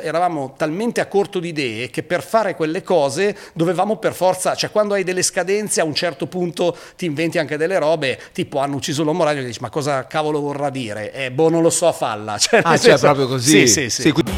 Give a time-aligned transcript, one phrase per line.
[0.00, 4.70] Eravamo talmente a corto di idee che per fare quelle cose dovevamo per forza, cioè
[4.70, 8.76] quando hai delle scadenze a un certo punto ti inventi anche delle robe, tipo hanno
[8.76, 11.12] ucciso l'uomo ragno e dici ma cosa cavolo vorrà dire?
[11.12, 12.36] Eh, boh non lo so a falla.
[12.48, 13.66] Cioè, ah, cioè proprio così?
[13.66, 14.02] Sì, sì, sì.
[14.02, 14.37] sì quindi...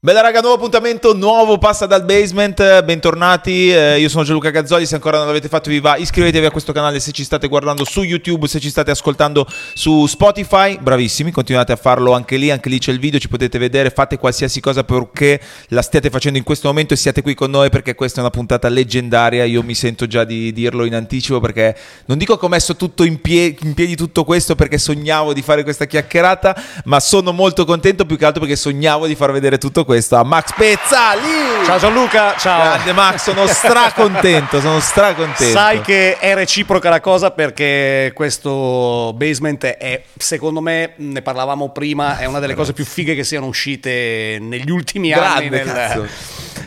[0.00, 4.94] Bella raga, nuovo appuntamento, nuovo passa dal basement, bentornati, eh, io sono Gianluca Gazzoli, se
[4.94, 8.04] ancora non l'avete fatto vi va, iscrivetevi a questo canale se ci state guardando su
[8.04, 12.78] YouTube, se ci state ascoltando su Spotify, bravissimi, continuate a farlo anche lì, anche lì
[12.78, 15.40] c'è il video, ci potete vedere, fate qualsiasi cosa perché
[15.70, 18.30] la stiate facendo in questo momento e siate qui con noi perché questa è una
[18.30, 22.48] puntata leggendaria, io mi sento già di dirlo in anticipo perché non dico che ho
[22.48, 27.00] messo tutto in, pie- in piedi tutto questo perché sognavo di fare questa chiacchierata, ma
[27.00, 30.52] sono molto contento più che altro perché sognavo di far vedere tutto questo a Max
[30.54, 31.64] Pezzali.
[31.64, 32.60] Ciao Gianluca, ciao.
[32.62, 35.52] Grande Max, sono stracontento, sono stracontento.
[35.52, 42.18] Sai che è reciproca la cosa perché questo basement è, secondo me, ne parlavamo prima,
[42.18, 46.08] è una delle cose più fighe che siano uscite negli ultimi Grande, anni nel,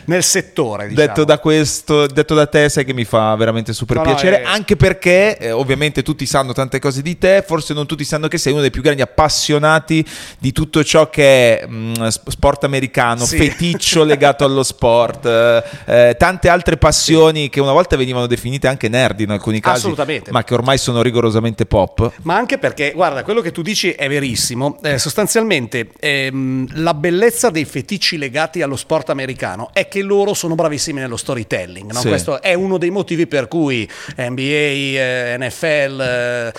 [0.06, 0.88] nel settore.
[0.88, 1.06] Diciamo.
[1.06, 4.48] Detto, da questo, detto da te, sai che mi fa veramente super no, piacere, no,
[4.48, 4.52] è...
[4.52, 8.38] anche perché eh, ovviamente tutti sanno tante cose di te, forse non tutti sanno che
[8.38, 10.04] sei uno dei più grandi appassionati
[10.38, 13.36] di tutto ciò che è mh, mm, sport americano sì.
[13.36, 18.88] feticcio legato allo sport, eh, eh, tante altre passioni che una volta venivano definite anche
[18.88, 19.94] nerd in alcuni casi,
[20.30, 22.12] ma che ormai sono rigorosamente pop.
[22.22, 24.78] Ma anche perché, guarda, quello che tu dici è verissimo.
[24.82, 30.54] Eh, sostanzialmente ehm, la bellezza dei feticci legati allo sport americano è che loro sono
[30.54, 31.92] bravissimi nello storytelling.
[31.92, 32.00] No?
[32.00, 32.08] Sì.
[32.08, 36.52] Questo è uno dei motivi per cui NBA, eh, NFL,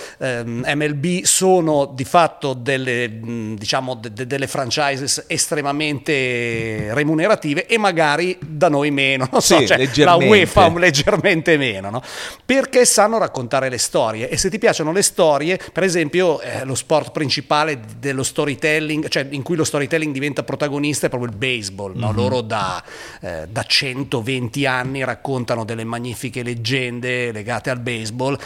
[0.43, 3.19] MLB ehm, sono di fatto delle,
[3.55, 9.67] diciamo, de- de- delle franchises estremamente remunerative e magari da noi meno, non so, sì,
[9.67, 12.01] cioè, la UEFA leggermente meno, no?
[12.45, 16.75] perché sanno raccontare le storie e se ti piacciono le storie, per esempio eh, lo
[16.75, 21.93] sport principale dello storytelling, cioè in cui lo storytelling diventa protagonista è proprio il baseball,
[21.95, 22.07] no?
[22.07, 22.15] mm-hmm.
[22.15, 22.83] loro da,
[23.23, 28.37] eh, da 120 anni raccontano delle magnifiche leggende legate al baseball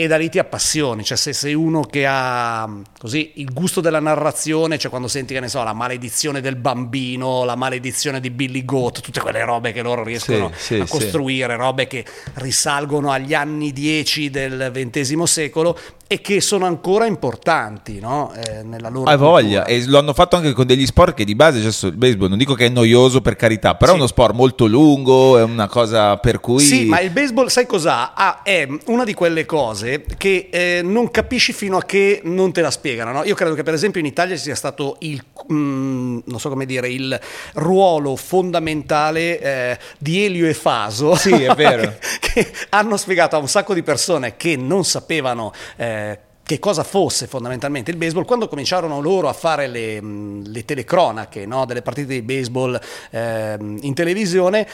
[0.00, 2.70] e da lì ti appassioni, cioè se sei uno che ha
[3.00, 7.42] così il gusto della narrazione, cioè quando senti che ne so, la maledizione del bambino,
[7.42, 11.54] la maledizione di Billy Goat, tutte quelle robe che loro riescono sì, sì, a costruire,
[11.54, 11.58] sì.
[11.58, 12.04] robe che
[12.34, 15.76] risalgono agli anni 10 del XX secolo
[16.10, 18.32] e che sono ancora importanti no?
[18.32, 21.34] eh, nella loro Hai voglia e lo hanno fatto anche con degli sport che di
[21.34, 24.32] base cioè, il baseball non dico che è noioso per carità però è uno sport
[24.32, 28.14] molto lungo è una cosa per cui sì ma il baseball sai cos'ha?
[28.14, 32.60] Ah, è una di quelle cose che eh, non capisci fino a che non te
[32.60, 33.24] la spiegano no?
[33.24, 35.22] io credo che per esempio in Italia sia stato il
[35.52, 37.18] mm, non so come dire il
[37.54, 43.48] ruolo fondamentale eh, di Elio e Faso sì è vero che hanno spiegato a un
[43.48, 49.02] sacco di persone che non sapevano eh, che cosa fosse fondamentalmente il baseball, quando cominciarono
[49.02, 54.66] loro a fare le, le telecronache no, delle partite di baseball eh, in televisione,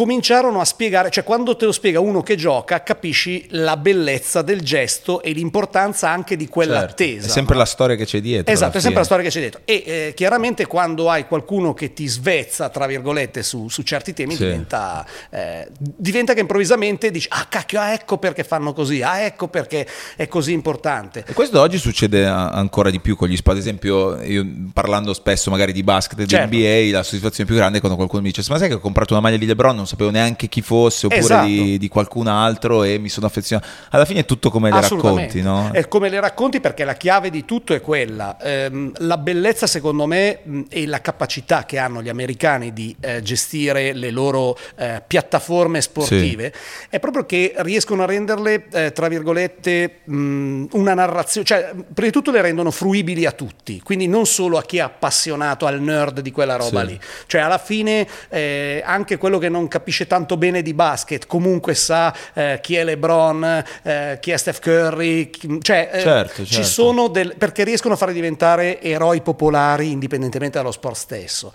[0.00, 4.62] cominciarono a spiegare, cioè quando te lo spiega uno che gioca, capisci la bellezza del
[4.62, 7.16] gesto e l'importanza anche di quell'attesa.
[7.16, 8.50] Certo, è sempre la storia che c'è dietro.
[8.50, 9.60] Esatto, è sempre la storia che c'è dietro.
[9.66, 14.36] E eh, chiaramente quando hai qualcuno che ti svezza, tra virgolette, su, su certi temi,
[14.36, 14.44] sì.
[14.44, 19.48] diventa, eh, diventa, che improvvisamente dici, ah cacchio, ah, ecco perché fanno così, ah ecco
[19.48, 19.86] perché
[20.16, 21.24] è così importante.
[21.26, 25.50] E questo oggi succede ancora di più con gli sport, ad esempio io parlando spesso
[25.50, 26.56] magari di basket di certo.
[26.56, 29.12] NBA, la soddisfazione più grande è quando qualcuno mi dice, ma sai che ho comprato
[29.12, 31.46] una maglia di LeBron, non sapevo neanche chi fosse oppure esatto.
[31.46, 33.68] di, di, qualcun altro e mi sono affezionato.
[33.90, 35.70] Alla fine è tutto come le racconti, no?
[35.72, 38.36] È come le racconti perché la chiave di tutto è quella.
[38.40, 43.92] Ehm, la bellezza secondo me e la capacità che hanno gli americani di eh, gestire
[43.92, 46.86] le loro eh, piattaforme sportive sì.
[46.90, 52.12] è proprio che riescono a renderle, eh, tra virgolette, mh, una narrazione, cioè prima di
[52.12, 56.20] tutto le rendono fruibili a tutti, quindi non solo a chi è appassionato al nerd
[56.20, 56.86] di quella roba sì.
[56.86, 57.00] lì.
[57.26, 62.14] Cioè alla fine eh, anche quello che non capisce tanto bene di basket, comunque sa
[62.34, 66.52] eh, chi è LeBron, eh, chi è Steph Curry, chi, cioè eh, certo, certo.
[66.52, 71.52] ci sono del, perché riescono a fare diventare eroi popolari indipendentemente dallo sport stesso.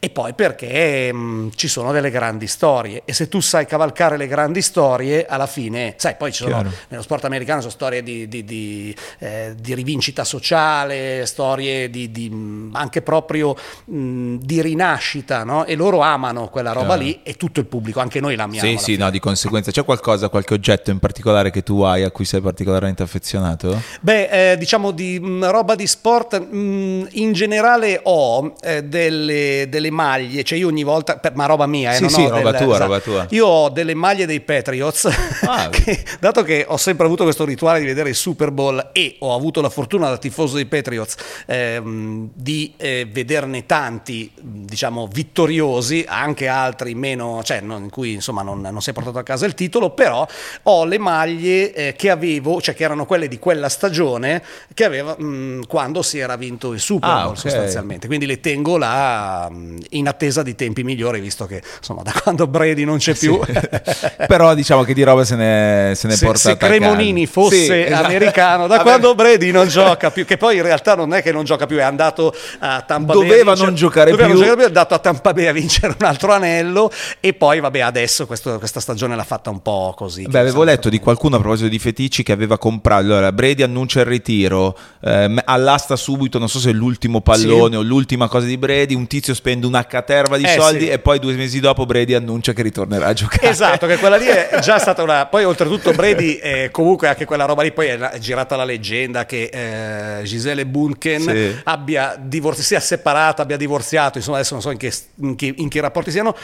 [0.00, 4.16] E poi perché mh, mm, ci sono delle grandi storie e se tu sai cavalcare
[4.16, 6.76] le grandi storie, alla fine, sai, poi ci sono Chiaro.
[6.88, 12.74] nello sport americano sono storie di, di, di, eh, di rivincita sociale, storie di, mm,
[12.74, 13.54] anche proprio
[13.84, 15.64] mh, mm, di rinascita, no?
[15.64, 17.02] E loro amano quella roba Chiaro.
[17.02, 18.66] lì e tutto tutto il pubblico, anche noi l'amiamo.
[18.66, 19.04] Sì, sì, fine.
[19.04, 19.70] no, di conseguenza.
[19.70, 23.80] C'è qualcosa, qualche oggetto in particolare che tu hai a cui sei particolarmente affezionato?
[24.00, 28.84] Beh, eh, diciamo di mh, mm, roba di sport, mh, mm, in generale ho eh,
[28.84, 32.50] delle, delle, maglie, cioè io ogni volta, per, ma roba mia, eh, sì, sì, roba
[32.50, 33.26] del, tua, esatto, roba tua.
[33.30, 35.08] Io ho delle maglie dei Patriots,
[35.42, 39.16] ah, che, dato che ho sempre avuto questo rituale di vedere il Super Bowl e
[39.20, 41.16] ho avuto la fortuna da tifoso dei Patriots
[41.46, 48.42] ehm, di eh, vederne tanti, diciamo, vittoriosi, anche altri meno, cioè non, in cui insomma
[48.42, 50.28] non, non, si è portato a casa il titolo, però
[50.64, 54.42] ho le maglie eh, che avevo, cioè che erano quelle di quella stagione
[54.74, 57.40] che aveva mh, quando si era vinto il Super Bowl ah, okay.
[57.40, 62.12] sostanzialmente, quindi le tengo là mh, in attesa di tempi migliori, visto che insomma da
[62.22, 63.40] quando Brady non c'è più.
[63.42, 63.52] Sì.
[64.28, 67.72] però diciamo che di roba se ne, se ne se, porta Se Cremonini fosse sì,
[67.80, 68.04] esatto.
[68.08, 71.44] americano, da quando Brady non gioca più, che poi in realtà non è che non
[71.44, 73.22] gioca più, è andato a Tampa Bay.
[73.22, 74.36] Doveva non giocare doveva più.
[74.36, 77.60] Non giocare più, è andato a Tampa Bay a vincere un altro anello e poi
[77.60, 80.26] vabbè adesso questo, questa stagione l'ha fatta un po' così.
[80.26, 84.00] Beh, avevo letto di qualcuno a proposito di feticci che aveva comprato, allora Brady annuncia
[84.00, 87.76] il ritiro, ehm, all'asta subito, non so se è l'ultimo pallone sì.
[87.76, 90.88] o l'ultima cosa di Brady, un tizio spende una caterva di eh, soldi sì.
[90.90, 93.48] e poi due mesi dopo Brady annuncia che ritornerà a giocare.
[93.48, 95.26] Esatto, che quella lì è già stata una...
[95.26, 99.50] Poi oltretutto Brady, eh, comunque anche quella roba lì, poi è girata la leggenda che
[99.52, 101.60] eh, Gisele Bunken sì.
[101.64, 104.92] abbia divorziato, sia separata, abbia divorziato, insomma adesso non so in che,
[105.22, 106.34] in che, in che rapporti siano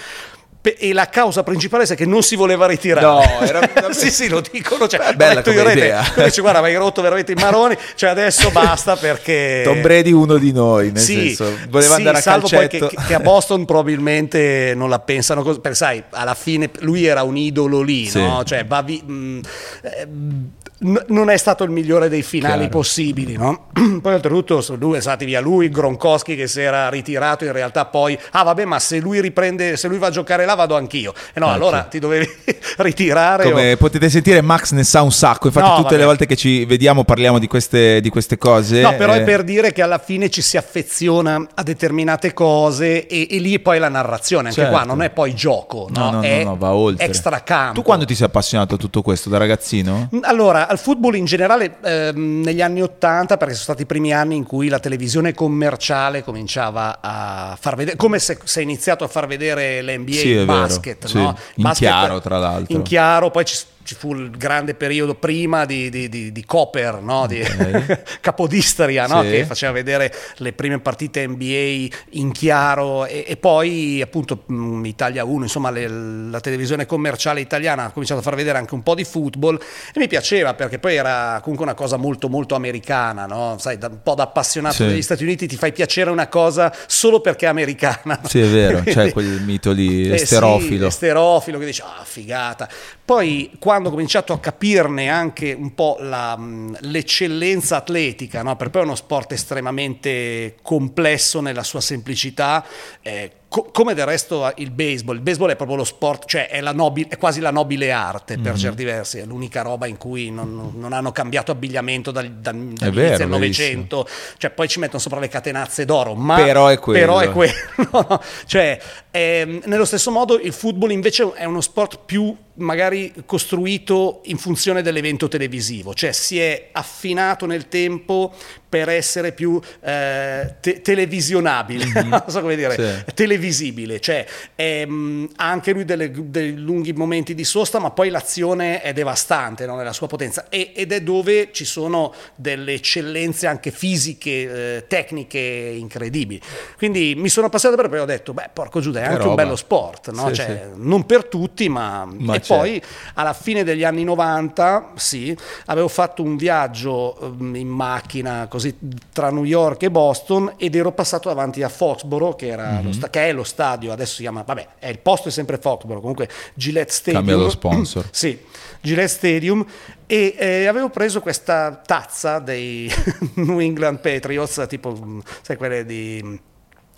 [0.72, 3.04] e la causa principale è che non si voleva ritirare.
[3.04, 4.88] No, era sì, sì, lo dicono.
[4.88, 6.12] Cioè, Beh, bella come rete, idea.
[6.16, 9.62] Dice, guarda, hai rotto veramente i maroni, cioè adesso basta perché...
[9.66, 12.86] Tom Brady uno di noi, nel sì, senso, voleva sì, andare a salvo calcetto.
[12.86, 17.04] poi che, che, a Boston probabilmente non la pensano così, perché sai, alla fine lui
[17.04, 18.20] era un idolo lì, sì.
[18.20, 18.42] no?
[18.44, 20.44] Cioè, va vi, mh, mm,
[20.78, 22.68] eh, non è stato il migliore dei finali Chiaro.
[22.68, 23.66] possibili, no?
[24.02, 28.18] Poi oltretutto sono due stati via lui, Gronkowski che si era ritirato in realtà poi,
[28.32, 31.12] ah vabbè ma se lui riprende, se lui va a giocare là vado anch'io.
[31.32, 32.28] E no, ah, allora ti dovevi
[32.78, 33.44] ritirare.
[33.44, 33.76] Come o...
[33.76, 35.98] potete sentire Max ne sa un sacco, infatti no, tutte vabbè.
[35.98, 38.80] le volte che ci vediamo parliamo di queste, di queste cose.
[38.80, 39.20] No, però eh...
[39.20, 43.58] è per dire che alla fine ci si affeziona a determinate cose e, e lì
[43.60, 44.76] poi la narrazione, anche certo.
[44.76, 46.04] qua non è poi gioco, no?
[46.04, 47.06] No, no, è no, va oltre.
[47.06, 47.74] Extracampo.
[47.74, 50.08] Tu quando ti sei appassionato a tutto questo da ragazzino?
[50.22, 54.36] Allora, al football in generale ehm, negli anni 80, perché sono stati i primi anni
[54.36, 59.08] in cui la televisione commerciale cominciava a far vedere, come se si è iniziato a
[59.08, 61.36] far vedere l'NBA sì, basket, vero, no?
[61.36, 61.42] sì.
[61.56, 62.76] in basket, chiaro tra l'altro.
[62.76, 67.00] In chiaro, poi ci ci fu il grande periodo prima di, di, di, di Copper,
[67.00, 67.26] no?
[67.26, 68.02] di okay.
[68.20, 69.22] Capodistria, no?
[69.22, 69.30] sì.
[69.30, 74.44] che faceva vedere le prime partite NBA in chiaro e, e poi appunto
[74.84, 78.82] Italia 1, insomma le, la televisione commerciale italiana ha cominciato a far vedere anche un
[78.82, 79.60] po' di football
[79.92, 83.56] e mi piaceva perché poi era comunque una cosa molto molto americana, no?
[83.58, 84.86] Sai, da, un po' da appassionato sì.
[84.86, 88.20] degli Stati Uniti ti fai piacere una cosa solo perché è americana.
[88.24, 90.86] Sì, è vero, c'è quel mito lì esterofilo.
[90.86, 92.68] Eh sì, esterofilo che dice, ah, figata.
[93.04, 96.38] Poi quando ho cominciato a capirne anche un po' la,
[96.80, 98.56] l'eccellenza atletica, no?
[98.56, 102.64] per poi è uno sport estremamente complesso nella sua semplicità,
[103.02, 106.60] eh, co- come del resto il baseball, il baseball è proprio lo sport, cioè è,
[106.72, 108.56] nobile, è quasi la nobile arte per mm-hmm.
[108.56, 113.16] certi versi, è l'unica roba in cui non, non hanno cambiato abbigliamento dal, dal, dall'inizio
[113.16, 114.08] del Novecento,
[114.38, 116.98] cioè poi ci mettono sopra le catenazze d'oro, ma però è quello.
[116.98, 118.22] Però è quello.
[118.46, 124.20] cioè, è, ehm, nello stesso modo il football invece è uno sport più magari costruito
[124.24, 128.32] in funzione dell'evento televisivo, cioè si è affinato nel tempo
[128.68, 132.08] per essere più eh, te- televisionabile, mm-hmm.
[132.10, 133.04] non so come dire, sì.
[133.44, 134.24] Televisibile, cioè
[134.54, 139.66] ehm, ha anche lui delle, dei lunghi momenti di sosta, ma poi l'azione è devastante
[139.66, 139.76] no?
[139.76, 145.38] nella sua potenza e, ed è dove ci sono delle eccellenze anche fisiche, eh, tecniche
[145.38, 146.40] incredibili.
[146.76, 149.30] Quindi mi sono appassionato per poi ho detto, beh, porco Giuda, è anche roba.
[149.30, 150.28] un bello sport, no?
[150.28, 150.80] sì, cioè, sì.
[150.82, 152.04] non per tutti, ma...
[152.06, 152.54] ma e certo.
[152.54, 152.82] poi
[153.14, 155.36] alla fine degli anni 90, sì,
[155.66, 158.76] avevo fatto un viaggio um, in macchina così
[159.12, 162.90] tra New York e Boston ed ero passato davanti a Foxboro, che, mm-hmm.
[162.90, 166.00] sta- che, è lo stadio, adesso si chiama, vabbè, è il posto è sempre Foxboro,
[166.00, 167.24] comunque Gillette Stadium.
[167.24, 168.06] Cambia lo sponsor.
[168.12, 168.38] sì,
[168.80, 169.64] Gillette Stadium
[170.06, 172.90] e eh, avevo preso questa tazza dei
[173.34, 176.40] New England Patriots, tipo, sai, quelle di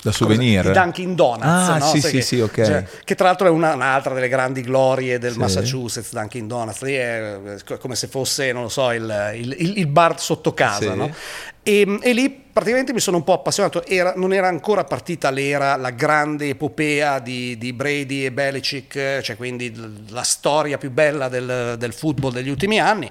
[0.06, 0.66] da souvenir.
[0.66, 1.44] Di Dunkin' Donuts.
[1.44, 1.86] Ah, no?
[1.86, 2.54] sì, sì, che, sì, ok.
[2.54, 5.38] Cioè, che tra l'altro è una, un'altra delle grandi glorie del sì.
[5.38, 6.82] Massachusetts, Dunkin' Donuts.
[6.82, 7.38] Lì è
[7.80, 10.96] come se fosse, non lo so, il, il, il bar sotto casa, sì.
[10.96, 11.12] no?
[11.68, 15.74] E, e, lì praticamente mi sono un po' appassionato, era, non era ancora partita l'era,
[15.74, 19.74] la grande epopea di, di, Brady e Belichick, cioè quindi
[20.10, 23.06] la storia più bella del, del football degli ultimi anni.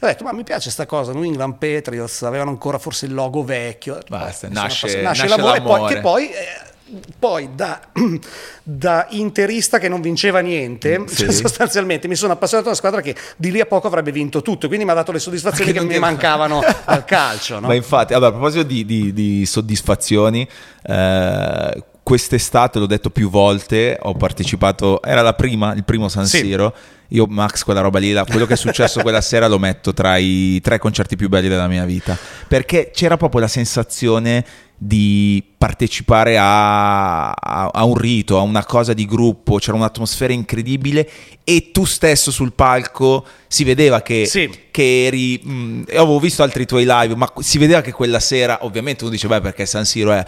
[0.00, 3.44] ho detto, ma mi piace questa cosa, New England Patriots avevano ancora forse il logo
[3.44, 4.00] vecchio.
[4.08, 5.78] Basta, nasce, nasce, nasce, l'amore, l'amore.
[5.78, 6.30] Poi, che poi...
[6.30, 6.68] Eh,
[7.18, 7.80] poi da,
[8.62, 11.16] da, interista che non vinceva niente, mm, sì.
[11.16, 14.42] cioè sostanzialmente mi sono appassionato a una squadra che di lì a poco avrebbe vinto
[14.42, 17.60] tutto, quindi mi ha dato le soddisfazioni che, che mi mancavano al calcio.
[17.60, 17.68] No?
[17.68, 20.46] Ma infatti, allora, a proposito di, di, di soddisfazioni,
[20.82, 26.74] eh, quest'estate, l'ho detto più volte, ho partecipato, era la prima, il primo San Siro.
[26.74, 26.98] Sì.
[27.14, 30.60] Io, Max, quella roba lì, quello che è successo quella sera lo metto tra i
[30.60, 32.16] tre concerti più belli della mia vita.
[32.46, 34.44] Perché c'era proprio la sensazione
[34.82, 41.06] di partecipare a, a, a, un rito, a una cosa di gruppo, c'era un'atmosfera incredibile
[41.44, 44.50] e tu stesso sul palco si vedeva che, sì.
[44.70, 45.38] che eri...
[45.44, 49.28] Mh, avevo visto altri tuoi live, ma si vedeva che quella sera, ovviamente uno dice,
[49.28, 50.24] beh perché San Siro è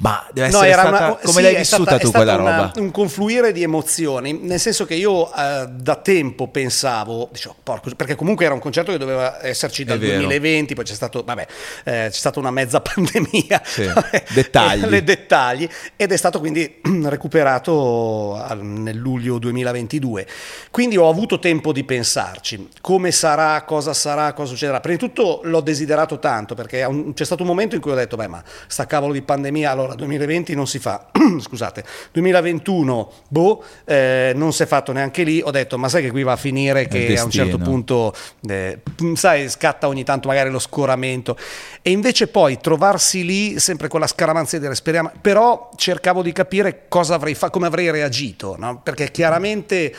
[0.00, 0.88] ma deve essere no, stata...
[0.88, 2.72] Una, come sì, l'hai vissuta stata, tu quella una, roba?
[2.76, 8.14] un confluire di emozioni, nel senso che io eh, da tempo pensavo, dicevo, porco, perché
[8.14, 11.46] comunque era un concerto che doveva esserci dal 2020, poi c'è stato, vabbè,
[11.84, 13.90] eh, c'è stata una mezza pandemia, sì.
[14.34, 14.84] dettagli.
[14.86, 20.26] le dettagli, ed è stato quindi recuperato nel luglio 2022.
[20.70, 24.80] Quindi ho avuto tempo di pensarci, come sarà, cosa sarà, cosa succederà.
[24.80, 28.16] Prima di tutto l'ho desiderato tanto, perché c'è stato un momento in cui ho detto,
[28.16, 31.06] beh, ma sta cavolo di pandemia, allora allora 2020 non si fa,
[31.40, 36.10] scusate, 2021, boh, eh, non si è fatto neanche lì, ho detto ma sai che
[36.10, 38.14] qui va a finire che a un certo punto,
[38.48, 38.80] eh,
[39.14, 41.36] sai, scatta ogni tanto magari lo scoramento.
[41.82, 46.32] E invece poi trovarsi lì sempre con la scaramanzia di dire speriamo, però cercavo di
[46.32, 48.80] capire cosa avrei fatto, come avrei reagito, no?
[48.82, 49.92] perché chiaramente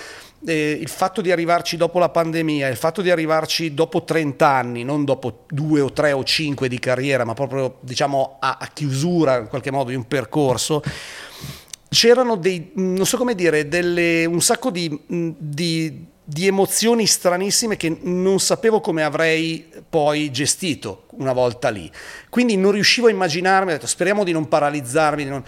[0.46, 4.84] eh, il fatto di arrivarci dopo la pandemia, il fatto di arrivarci dopo 30 anni,
[4.84, 9.38] non dopo due o tre o cinque di carriera, ma proprio diciamo a, a chiusura
[9.38, 10.84] in qualche modo di un percorso,
[11.90, 17.96] c'erano dei, non so come dire, delle, un sacco di, di, di, emozioni stranissime che
[18.02, 21.90] non sapevo come avrei poi gestito una volta lì.
[22.30, 25.44] Quindi non riuscivo a immaginarmi, ho detto speriamo di non paralizzarmi, di non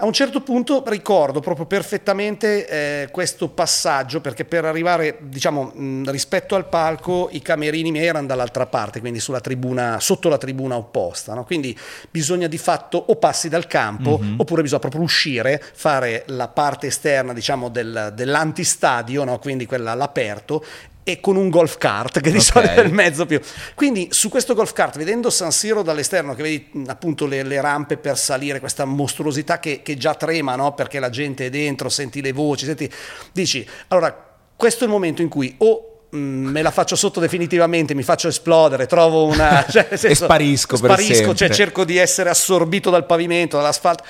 [0.00, 6.10] a un certo punto ricordo proprio perfettamente eh, questo passaggio perché per arrivare, diciamo, mh,
[6.10, 11.34] rispetto al palco i camerini miei erano dall'altra parte, quindi tribuna, sotto la tribuna opposta.
[11.34, 11.44] No?
[11.44, 11.76] Quindi
[12.10, 14.38] bisogna di fatto o passi dal campo mm-hmm.
[14.38, 19.38] oppure bisogna proprio uscire, fare la parte esterna diciamo, del, dell'antistadio, no?
[19.40, 20.64] quindi quella all'aperto
[21.08, 22.40] e con un golf kart che di okay.
[22.42, 23.40] solito è il mezzo più.
[23.74, 27.96] Quindi su questo golf kart, vedendo San Siro dall'esterno, che vedi appunto le, le rampe
[27.96, 30.74] per salire, questa mostruosità che, che già trema, no?
[30.74, 32.92] perché la gente è dentro, senti le voci, senti,
[33.32, 38.02] dici, allora questo è il momento in cui o me la faccio sotto definitivamente, mi
[38.02, 39.64] faccio esplodere, trovo una...
[39.68, 44.04] Cioè, senso, e sparisco, sparisco cioè cerco di essere assorbito dal pavimento, dall'asfalto,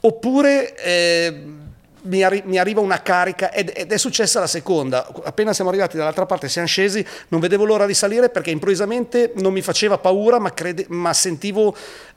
[0.00, 0.74] oppure...
[0.74, 1.58] Eh,
[2.02, 5.06] mi, arri- mi, arriva una carica ed, ed, è successa la seconda.
[5.24, 9.52] Appena siamo arrivati dall'altra parte, siamo scesi, non vedevo l'ora di salire perché improvvisamente non
[9.52, 11.74] mi faceva paura, ma, crede- ma sentivo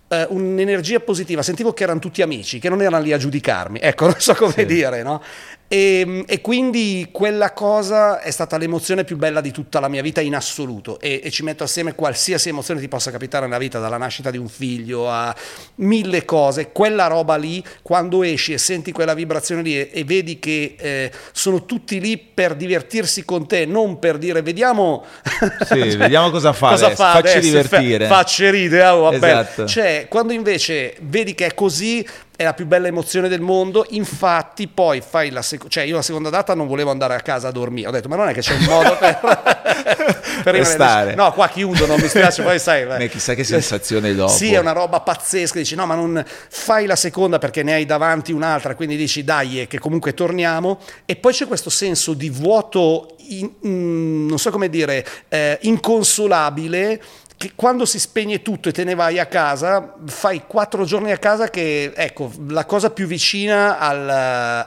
[0.08, 3.80] eh, un'energia positiva, sentivo che erano tutti amici, che non erano lì a giudicarmi.
[3.82, 4.66] Ecco, non so come sì.
[4.66, 5.22] dire, no?
[5.68, 10.02] E, ehm, e, quindi quella cosa è stata l'emozione più bella di tutta la mia
[10.02, 13.80] vita in assoluto e, e, ci metto assieme qualsiasi emozione ti possa capitare nella vita,
[13.80, 15.36] dalla nascita di un figlio a
[15.76, 20.40] mille cose, quella roba lì, quando esci e senti quella vibrazione lì e, e vedi
[20.40, 25.04] che eh, sono tutti lì per divertirsi con te, non per dire vediamo,
[25.66, 28.08] sì, cioè, vediamo cosa fa, cosa fa facci divertire.
[28.08, 29.66] Fa, facci ridere, oh, esatto.
[29.66, 33.86] cioè quando invece vedi che è così è la più bella emozione del mondo.
[33.90, 37.50] Infatti, poi fai la seconda, cioè io la seconda data non volevo andare a casa
[37.50, 37.88] a dormire.
[37.88, 39.20] Ho detto, ma non è che c'è un modo per,
[40.44, 41.16] per, per stare.
[41.16, 42.86] No, qua chiudo, non mi spiace, poi sai.
[42.86, 44.32] Ma chissà che sensazione dopo.
[44.32, 45.60] Sì, è una roba pazzesca.
[45.60, 49.68] Dici, no, ma non fai la seconda perché ne hai davanti un'altra, quindi dici, dai,
[49.68, 50.80] che comunque torniamo.
[51.06, 57.02] E poi c'è questo senso di vuoto, in, in, non so come dire, eh, inconsolabile
[57.56, 61.50] quando si spegne tutto e te ne vai a casa, fai quattro giorni a casa
[61.50, 64.10] che, ecco, la cosa più vicina al,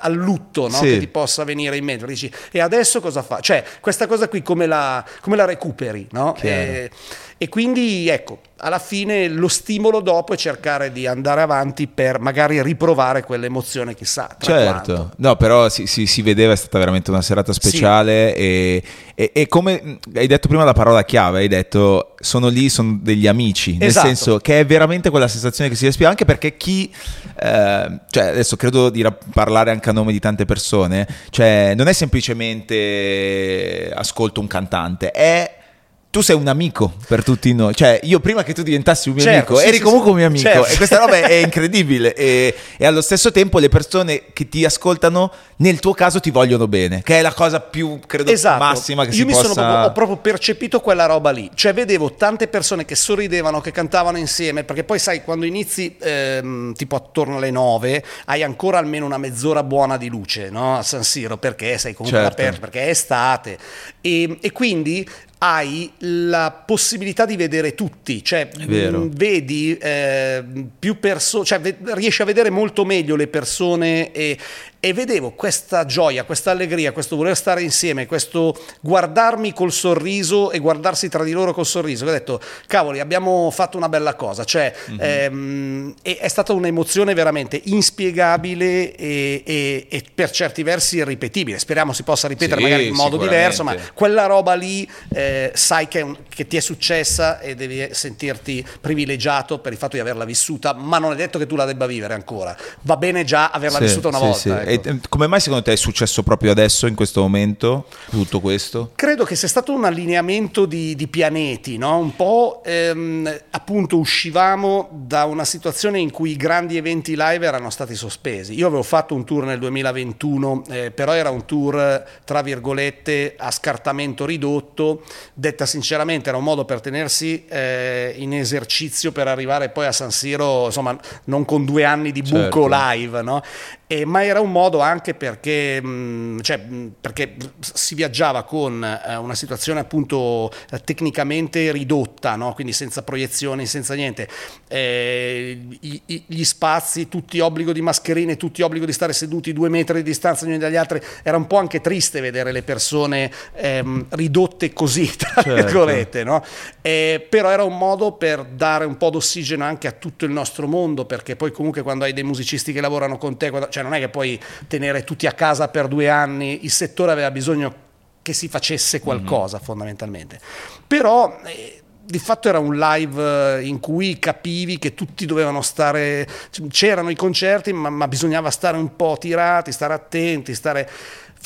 [0.00, 0.76] al lutto no?
[0.76, 0.84] sì.
[0.84, 2.06] che ti possa venire in mente.
[2.06, 3.40] Dici, e adesso cosa fa?
[3.40, 6.06] Cioè, questa cosa qui come la, come la recuperi?
[6.12, 6.34] No?
[6.40, 6.90] E,
[7.38, 12.62] e quindi, ecco, alla fine lo stimolo dopo è cercare di andare avanti per magari
[12.62, 14.34] riprovare quell'emozione, chissà.
[14.40, 15.10] certo, quanto.
[15.18, 18.40] no, però si, si, si, vedeva, è stata veramente una serata speciale sì.
[18.40, 18.82] e,
[19.14, 23.26] e, e, come hai detto prima la parola chiave, hai detto sono lì, sono degli
[23.26, 24.06] amici, nel esatto.
[24.06, 26.90] senso che è veramente quella sensazione che si respira, anche perché chi,
[27.38, 31.92] eh, cioè adesso credo di parlare anche a nome di tante persone, cioè non è
[31.92, 35.64] semplicemente ascolto un cantante, è
[36.10, 39.24] tu sei un amico per tutti noi, cioè io prima che tu diventassi un mio
[39.24, 40.66] Certo, amico sì, eri sì, comunque un mio amico Certo.
[40.66, 45.30] e questa roba è, incredibile e, e allo stesso tempo le persone che ti ascoltano
[45.56, 48.62] nel tuo caso ti vogliono bene, che è la cosa più credo Esatto.
[48.62, 51.50] massima che Io si mi possa sono proprio, ho proprio percepito quella roba lì.
[51.54, 56.74] Cioè, vedevo tante persone che sorridevano, che cantavano insieme, perché poi sai, quando inizi ehm,
[56.74, 60.76] tipo attorno alle 9, hai ancora almeno una mezz'ora buona di luce, no?
[60.76, 62.36] A San Siro, perché sei comunque Certo.
[62.40, 63.58] all'aperto, perché è estate.
[64.02, 65.08] E, e quindi
[65.38, 70.42] hai la possibilità di vedere tutti, cioè mh, vedi eh,
[70.78, 74.38] più persone, cioè ve- riesci a vedere molto meglio le persone e,
[74.80, 80.58] e vedevo questa gioia, questa allegria, questo voler stare insieme, questo guardarmi col sorriso e
[80.58, 82.06] guardarsi tra di loro col sorriso.
[82.06, 87.60] Ho detto, cavoli, abbiamo fatto una bella cosa, cioè ehm, e- è stata un'emozione veramente
[87.64, 91.58] inspiegabile e, e- e per certi versi irripetibile.
[91.58, 95.88] Speriamo si possa ripetere Sì, magari in modo diverso, ma quella roba lì eh, sai
[95.88, 100.24] che, un- che ti è successa e devi sentirti privilegiato per il fatto di averla
[100.24, 102.56] vissuta, ma non è detto che tu la debba vivere ancora.
[102.82, 104.38] Va bene già averla Sì, vissuta una sì, volta.
[104.38, 104.48] sì.
[104.72, 104.88] ecco.
[104.88, 108.92] E, eh, come mai secondo te è successo proprio adesso, in questo momento, tutto questo?
[108.94, 111.98] Credo che sia stato un allineamento di, di pianeti, no?
[111.98, 117.70] un po' ehm, appunto uscivamo da una situazione in cui i grandi eventi live erano
[117.70, 118.54] stati sospesi.
[118.54, 123.50] Io avevo fatto un tour nel 2021, eh, però era un tour tra virgolette a
[123.50, 125.02] scartamento ridotto,
[125.34, 130.10] detta sinceramente era un modo per tenersi eh, in esercizio per arrivare poi a San
[130.10, 132.68] Siro, insomma non con due anni di buco Certo.
[132.70, 133.42] live, no?
[133.88, 139.14] E- ma era un modo anche perché, mh, cioè, mh, perché si viaggiava con eh,
[139.16, 142.52] una situazione appunto eh, tecnicamente ridotta, no?
[142.54, 144.28] quindi senza proiezioni, senza niente.
[144.68, 149.68] Eh, i- i- gli spazi, tutti obbligo di mascherine, tutti obbligo di stare seduti due
[149.68, 151.00] metri di distanza gli uni dagli altri.
[151.22, 155.54] Era un po' anche triste vedere le persone ehm, ridotte così, tra Certo.
[155.54, 156.24] virgolette.
[156.24, 156.42] no?
[156.80, 160.66] Eh, però era un modo per dare un po' d'ossigeno anche a tutto il nostro
[160.66, 163.94] mondo, perché poi comunque quando hai dei musicisti che lavorano con te, quando- cioè non
[163.94, 167.74] è che puoi tenere tutti a casa per due anni, il settore aveva bisogno
[168.22, 170.40] che si facesse qualcosa fondamentalmente.
[170.86, 171.38] Però...
[171.44, 176.24] eh, di fatto era un live eh, in cui capivi che tutti dovevano stare,
[176.68, 180.88] c'erano i concerti, ma, ma bisognava stare un po' tirati, stare attenti, stare...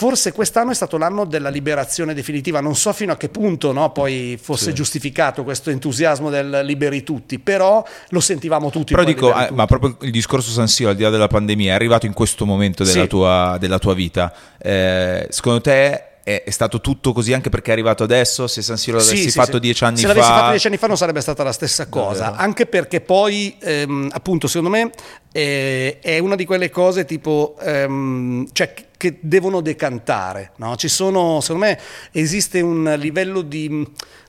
[0.00, 3.92] Forse quest'anno è stato l'anno della liberazione definitiva, non so fino a che punto no,
[3.92, 4.72] poi fosse Sì.
[4.72, 8.94] giustificato questo entusiasmo del liberi tutti, però lo sentivamo tutti.
[8.94, 9.52] Però dico, eh, tutti.
[9.54, 12.46] ma proprio il discorso San Siro, al di là della pandemia, è arrivato in questo
[12.46, 13.08] momento della, Sì.
[13.08, 14.32] tua, della tua vita.
[14.56, 18.46] Eh, secondo te è, è stato tutto così anche perché è arrivato adesso?
[18.46, 19.60] Se San Siro l'avessi Sì, fatto sì.
[19.60, 20.08] dieci anni Se fa...
[20.08, 22.42] l'avessi fatto dieci anni fa non sarebbe stata la stessa cosa, Davvero?
[22.42, 24.90] anche perché poi, ehm, appunto, secondo me
[25.32, 30.76] eh, è una di quelle cose tipo, ehm, cioè, che- che devono decantare, no?
[30.76, 31.78] Ci sono, secondo me,
[32.12, 33.68] esiste un livello di,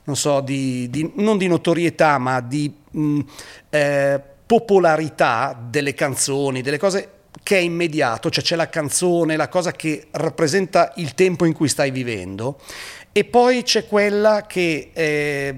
[0.04, 3.20] non so, di, di- non di notorietà, ma di mh,
[3.68, 7.08] eh, popolarità delle canzoni, delle cose
[7.42, 11.68] che è immediato, cioè c'è la canzone, la cosa che rappresenta il tempo in cui
[11.68, 12.58] stai vivendo.
[13.12, 15.54] E poi c'è quella che eh,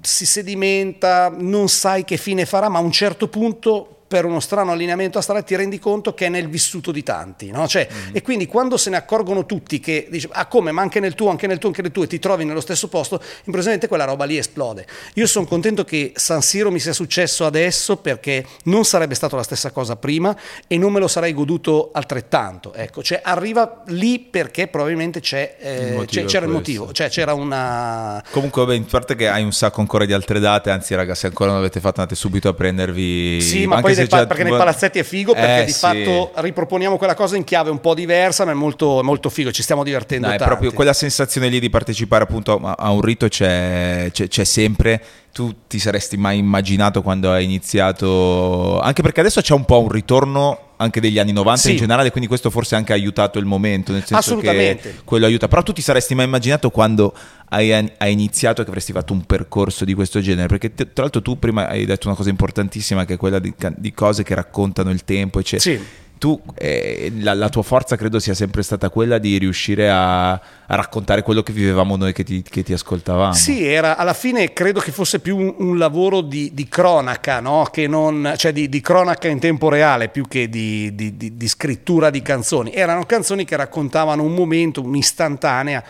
[0.00, 4.72] si sedimenta, non sai che fine farà, ma a un certo punto per uno strano
[4.72, 7.68] allineamento astrale ti rendi conto che è nel vissuto di tanti, no?
[7.68, 11.14] Cioè, E quindi quando se ne accorgono tutti che dici, ah come, ma anche nel
[11.14, 14.02] tuo, anche nel tuo, anche nel tuo, e ti trovi nello stesso posto, improvvisamente quella
[14.02, 14.84] roba lì esplode.
[15.14, 19.44] Io sono contento che San Siro mi sia successo adesso perché non sarebbe stato la
[19.44, 22.74] stessa cosa prima e non me lo sarei goduto altrettanto.
[22.74, 27.32] Ecco, cioè arriva lì perché probabilmente c'è, eh, Il c'è- c'era il motivo, cioè c'era
[27.32, 28.20] una...
[28.32, 31.28] Comunque, vabbè, in parte che hai un sacco ancora di altre date, anzi, raga, se
[31.28, 33.40] ancora non l'avete fatto, andate subito a prendervi.
[33.40, 35.72] Sì, ma anche poi nei pa- già- perché nei palazzetti è figo, perché Eh, di
[35.72, 35.78] sì.
[35.78, 39.62] fatto riproponiamo quella cosa in chiave un po' diversa, ma è molto, molto figo, ci
[39.62, 43.28] stiamo divertendo No, è proprio quella sensazione lì di partecipare appunto a, a un rito
[43.28, 45.02] c'è, c'è- c'è sempre.
[45.32, 49.88] Tu ti saresti mai immaginato quando hai iniziato, anche perché adesso c'è un po' un
[49.88, 51.70] ritorno anche degli anni 90 Sì.
[51.72, 55.46] in generale, quindi questo forse anche ha aiutato il momento, nel senso che quello aiuta.
[55.46, 57.14] Però tu ti saresti mai immaginato quando
[57.50, 60.48] hai, hai iniziato che avresti fatto un percorso di questo genere?
[60.48, 63.54] Perché te- tra l'altro tu prima hai detto una cosa importantissima che è quella di,
[63.76, 65.84] di cose che raccontano il tempo, eccetera Sì.
[66.20, 70.40] Tu eh, la, la tua forza credo sia sempre stata quella di riuscire a, a
[70.66, 73.32] raccontare quello che vivevamo noi che ti, che ti ascoltavamo.
[73.32, 77.66] Sì, era, alla fine credo che fosse più un, un lavoro di, di cronaca, no?
[77.72, 82.20] che non, cioè di, di cronaca in tempo reale più che di, di- scrittura di
[82.20, 82.70] canzoni.
[82.74, 85.82] Erano canzoni che raccontavano un momento, un'istantanea.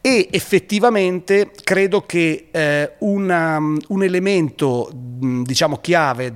[0.00, 6.32] E effettivamente credo che eh, una- un elemento, diciamo, chiave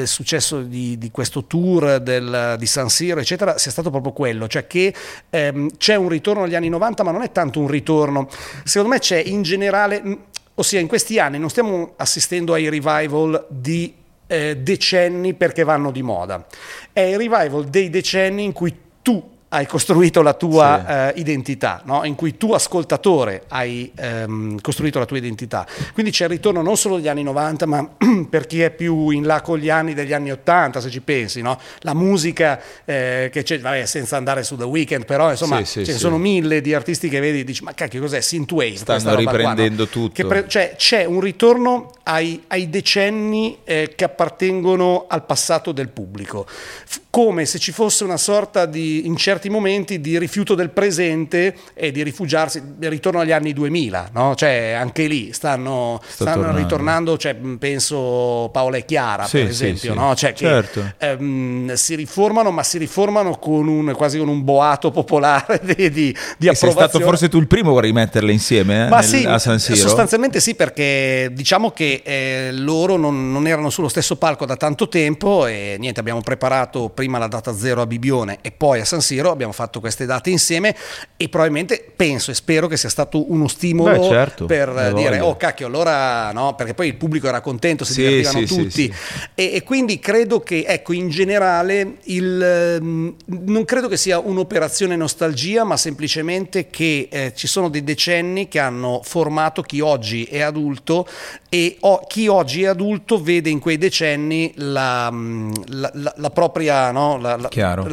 [0.00, 4.48] del successo di, di questo tour del- di San Siro, eccetera, sia stato proprio quello,
[4.48, 4.92] cioè che
[5.30, 8.28] ehm, c'è un ritorno agli anni 90, ma non è tanto un ritorno.
[8.64, 10.18] Secondo me c'è in generale.
[10.54, 13.94] Ossia in questi anni non stiamo assistendo ai revival di
[14.26, 16.46] eh, decenni perché vanno di moda,
[16.92, 20.92] è il revival dei decenni in cui tu hai costruito la tua sì.
[20.92, 22.04] eh, identità, no?
[22.04, 25.66] in cui tu ascoltatore hai ehm, costruito la tua identità.
[25.92, 27.88] Quindi c'è il ritorno non solo degli anni 90, ma
[28.30, 31.42] per chi è più in là con gli anni degli anni 80, se ci pensi,
[31.42, 31.58] no?
[31.80, 35.84] la musica eh, che c'è, vabbè, senza andare su The Weeknd, però insomma sì, sì,
[35.84, 38.20] ce ne sono mille di artisti che vedi e dici ma cacchio cos'è?
[38.20, 38.76] Synthwave.
[38.76, 40.08] Stanno riprendendo qua, no?
[40.08, 40.26] tutto.
[40.28, 46.46] Pre- cioè, c'è un ritorno ai, ai decenni eh, che appartengono al passato del pubblico,
[46.46, 51.54] F- come se ci fosse una sorta di, in certi momenti, di rifiuto del presente
[51.72, 54.34] e di rifugiarsi, ritorno agli anni 2000, no?
[54.34, 56.58] cioè anche lì stanno, stanno tornando.
[56.58, 60.14] ritornando, cioè, penso Paola e Chiara sì, per esempio, sì, no?
[60.14, 60.92] cioè, certo.
[60.98, 65.74] che, ehm, si riformano ma si riformano con un, quasi con un boato popolare di,
[65.74, 66.54] di, di approvazione.
[66.54, 69.58] Sei stato forse tu il primo a rimetterle insieme eh, ma nel, sì, a San
[69.58, 69.76] Siro?
[69.76, 74.88] sostanzialmente sì perché diciamo che eh, loro non, non erano sullo stesso palco da tanto
[74.88, 79.00] tempo e niente abbiamo preparato prima la data zero a Bibione e poi a San
[79.00, 80.74] Siro, abbiamo fatto queste date insieme
[81.16, 85.26] e probabilmente penso e spero che sia stato uno stimolo Beh, certo, per dire voglio.
[85.26, 88.70] oh cacchio allora no, perché poi il pubblico era contento, si sì, divertivano sì, tutti
[88.70, 88.92] sì,
[89.34, 94.96] e, e, quindi credo che ecco in generale il, mm, non credo che sia un'operazione
[94.96, 100.40] nostalgia ma semplicemente che eh, ci sono dei decenni che hanno formato chi oggi è
[100.40, 101.06] adulto
[101.48, 106.30] e oh, chi oggi è adulto vede in quei decenni la, mm, la, la, la
[106.30, 107.18] propria no?
[107.18, 107.38] la,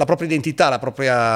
[0.05, 1.26] propria identità, la propria,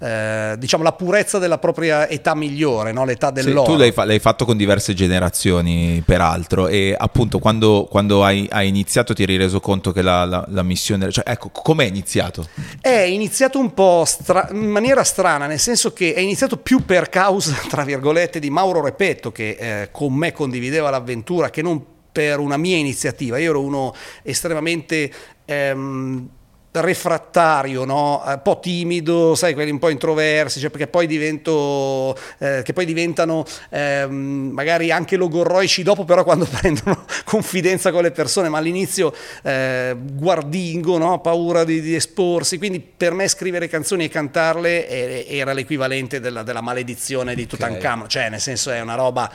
[0.00, 3.04] eh, diciamo, la purezza della propria età migliore, no?
[3.04, 3.64] l'età dell'oro.
[3.64, 8.46] Sì, tu l'hai, fa- l'hai, fatto con diverse generazioni, peraltro, e appunto quando, quando hai,
[8.50, 12.46] hai, iniziato ti eri reso conto che la, missione, cioè, ecco, com'è iniziato?
[12.80, 17.08] È iniziato un po' stra- in maniera strana, nel senso che è iniziato più per
[17.08, 22.38] causa, tra virgolette, di Mauro Repetto, che eh, con me condivideva l'avventura, che non per
[22.38, 23.38] una mia iniziativa.
[23.38, 25.10] Io ero uno estremamente
[25.44, 26.28] ehm,
[26.72, 28.22] refrattario, no?
[28.24, 32.84] un po' timido, sai, quelli un po' introversi, cioè perché poi, divento, eh, che poi
[32.84, 39.12] diventano eh, magari anche logorroici dopo, però quando prendono confidenza con le persone, ma all'inizio
[39.42, 41.20] eh, guardingo, no?
[41.20, 46.60] paura di, di, esporsi, quindi per me scrivere canzoni e cantarle era l'equivalente della, della
[46.60, 48.10] maledizione di Tutankhamon, okay.
[48.10, 49.30] cioè nel senso è una roba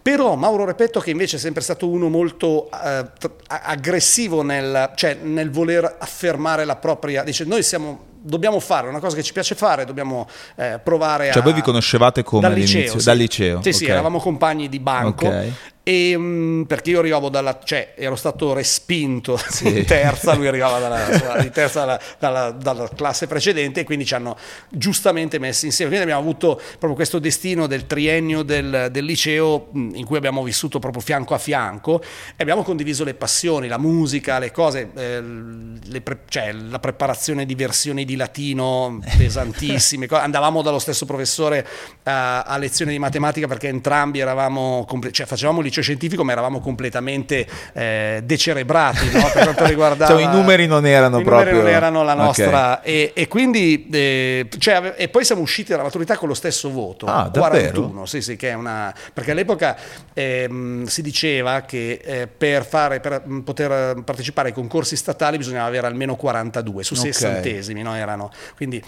[0.00, 3.04] però Mauro Repetto, che invece è sempre stato uno molto eh,
[3.46, 9.16] aggressivo nel, cioè, nel voler affermare la propria, dice noi siamo dobbiamo fare una cosa
[9.16, 11.34] che ci piace fare, dobbiamo eh, provare cioè a...
[11.34, 12.98] Cioè voi vi conoscevate come dal liceo?
[12.98, 13.04] Sì.
[13.04, 13.54] Dal liceo?
[13.62, 13.72] Sì, okay.
[13.72, 15.52] sì, eravamo compagni di banco okay.
[15.84, 19.66] E, um, perché io arrivavo dalla, cioè ero stato respinto sì.
[19.66, 24.36] in terza, lui arrivava dalla, terza dalla, dalla, dalla, classe precedente e quindi ci hanno
[24.68, 25.90] giustamente messi insieme.
[25.90, 30.78] Quindi abbiamo avuto proprio questo destino del triennio del, del liceo in cui abbiamo vissuto
[30.78, 36.00] proprio fianco a fianco e abbiamo condiviso le passioni, la musica, le cose, eh, le
[36.00, 40.06] pre, cioè la preparazione di versioni di latino pesantissime.
[40.10, 41.66] Andavamo dallo stesso professore
[42.04, 47.46] a, a lezione di matematica perché entrambi eravamo, cioè facevamo liceo scientifico, ma eravamo completamente
[47.72, 49.30] eh, decerebrati no?
[49.32, 50.12] per quanto riguardava...
[50.12, 51.56] cioè, I numeri non erano i proprio...
[51.56, 52.78] non erano la nostra...
[52.78, 52.92] Okay.
[52.92, 53.88] E, e, quindi...
[53.90, 57.06] Eh, cioè, e poi siamo usciti dalla maturità con lo stesso voto.
[57.06, 58.92] Ah, 41, sì, sì, che è una...
[59.12, 59.76] Perché all'epoca
[60.12, 65.86] ehm, si diceva che eh, per, fare, per poter partecipare ai concorsi statali bisognava avere
[65.86, 67.12] almeno 42 su okay.
[67.12, 67.94] sessantesimi, no?
[67.94, 68.82] Erano, quindi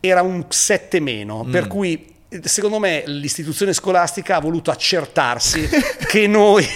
[0.00, 1.50] era un 7 meno, mm.
[1.50, 5.66] per cui secondo me l'istituzione scolastica ha voluto accertarsi
[6.06, 6.66] che noi,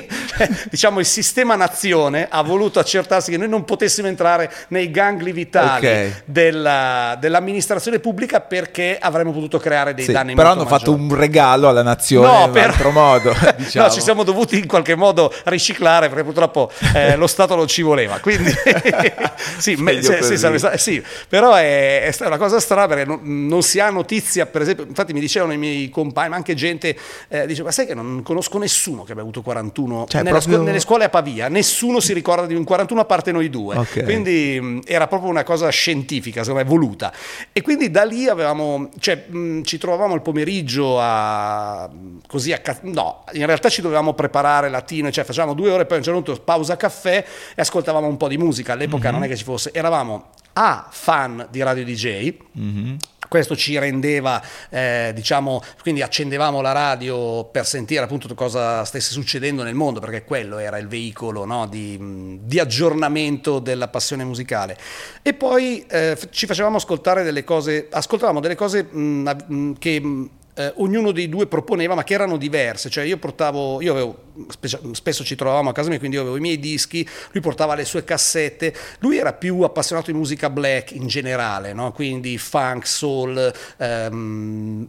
[0.70, 5.86] diciamo il sistema nazione ha voluto accertarsi che noi non potessimo entrare nei gangli vitali
[5.86, 6.14] okay.
[6.24, 11.68] della, dell'amministrazione pubblica perché avremmo potuto creare dei sì, danni però hanno fatto un regalo
[11.68, 12.70] alla nazione no, in per...
[12.70, 13.84] altro modo diciamo.
[13.88, 17.82] no ci siamo dovuti in qualche modo riciclare perché purtroppo eh, lo Stato non ci
[17.82, 18.50] voleva quindi
[19.58, 20.36] sì, me, se, sì,
[20.76, 24.92] sì, però è, è, una cosa strana perché non, non si ha notizia per esempio
[24.94, 26.96] infatti mi dicevano i miei compagni, ma anche gente,
[27.28, 30.54] eh, dice, ma sai che non conosco nessuno che abbia avuto 41, cioè, nelle, proprio...
[30.54, 33.76] scu- nelle, scuole a Pavia, nessuno si ricorda di un 41 a parte noi due,
[33.76, 34.04] okay.
[34.04, 37.12] quindi mh, era proprio una cosa scientifica, secondo me, voluta.
[37.52, 41.90] E quindi da lì avevamo, cioè, mh, ci trovavamo il pomeriggio a,
[42.26, 45.98] così a, no, in realtà ci dovevamo preparare latino, cioè facevamo due ore, poi a
[45.98, 49.12] un certo punto pausa caffè e ascoltavamo un po' di musica, all'epoca mm-hmm.
[49.12, 52.94] non è che ci fosse, eravamo a fan di radio DJ, mm-hmm
[53.28, 59.62] questo ci rendeva, eh, diciamo, quindi accendevamo la radio per sentire appunto cosa stesse succedendo
[59.62, 64.76] nel mondo, perché quello era il veicolo no, di, di, aggiornamento della passione musicale.
[65.22, 71.12] E poi eh, ci facevamo ascoltare delle cose, ascoltavamo delle cose mh, che eh, ognuno
[71.12, 72.88] dei due proponeva, ma che erano diverse.
[72.88, 74.18] Cioè io portavo, io avevo,
[74.92, 77.84] spesso ci trovavamo a casa mia, quindi io avevo i miei dischi, lui portava le
[77.84, 81.92] sue cassette, lui era più appassionato di musica black in generale, no?
[81.92, 84.88] quindi funk, soul, ehm,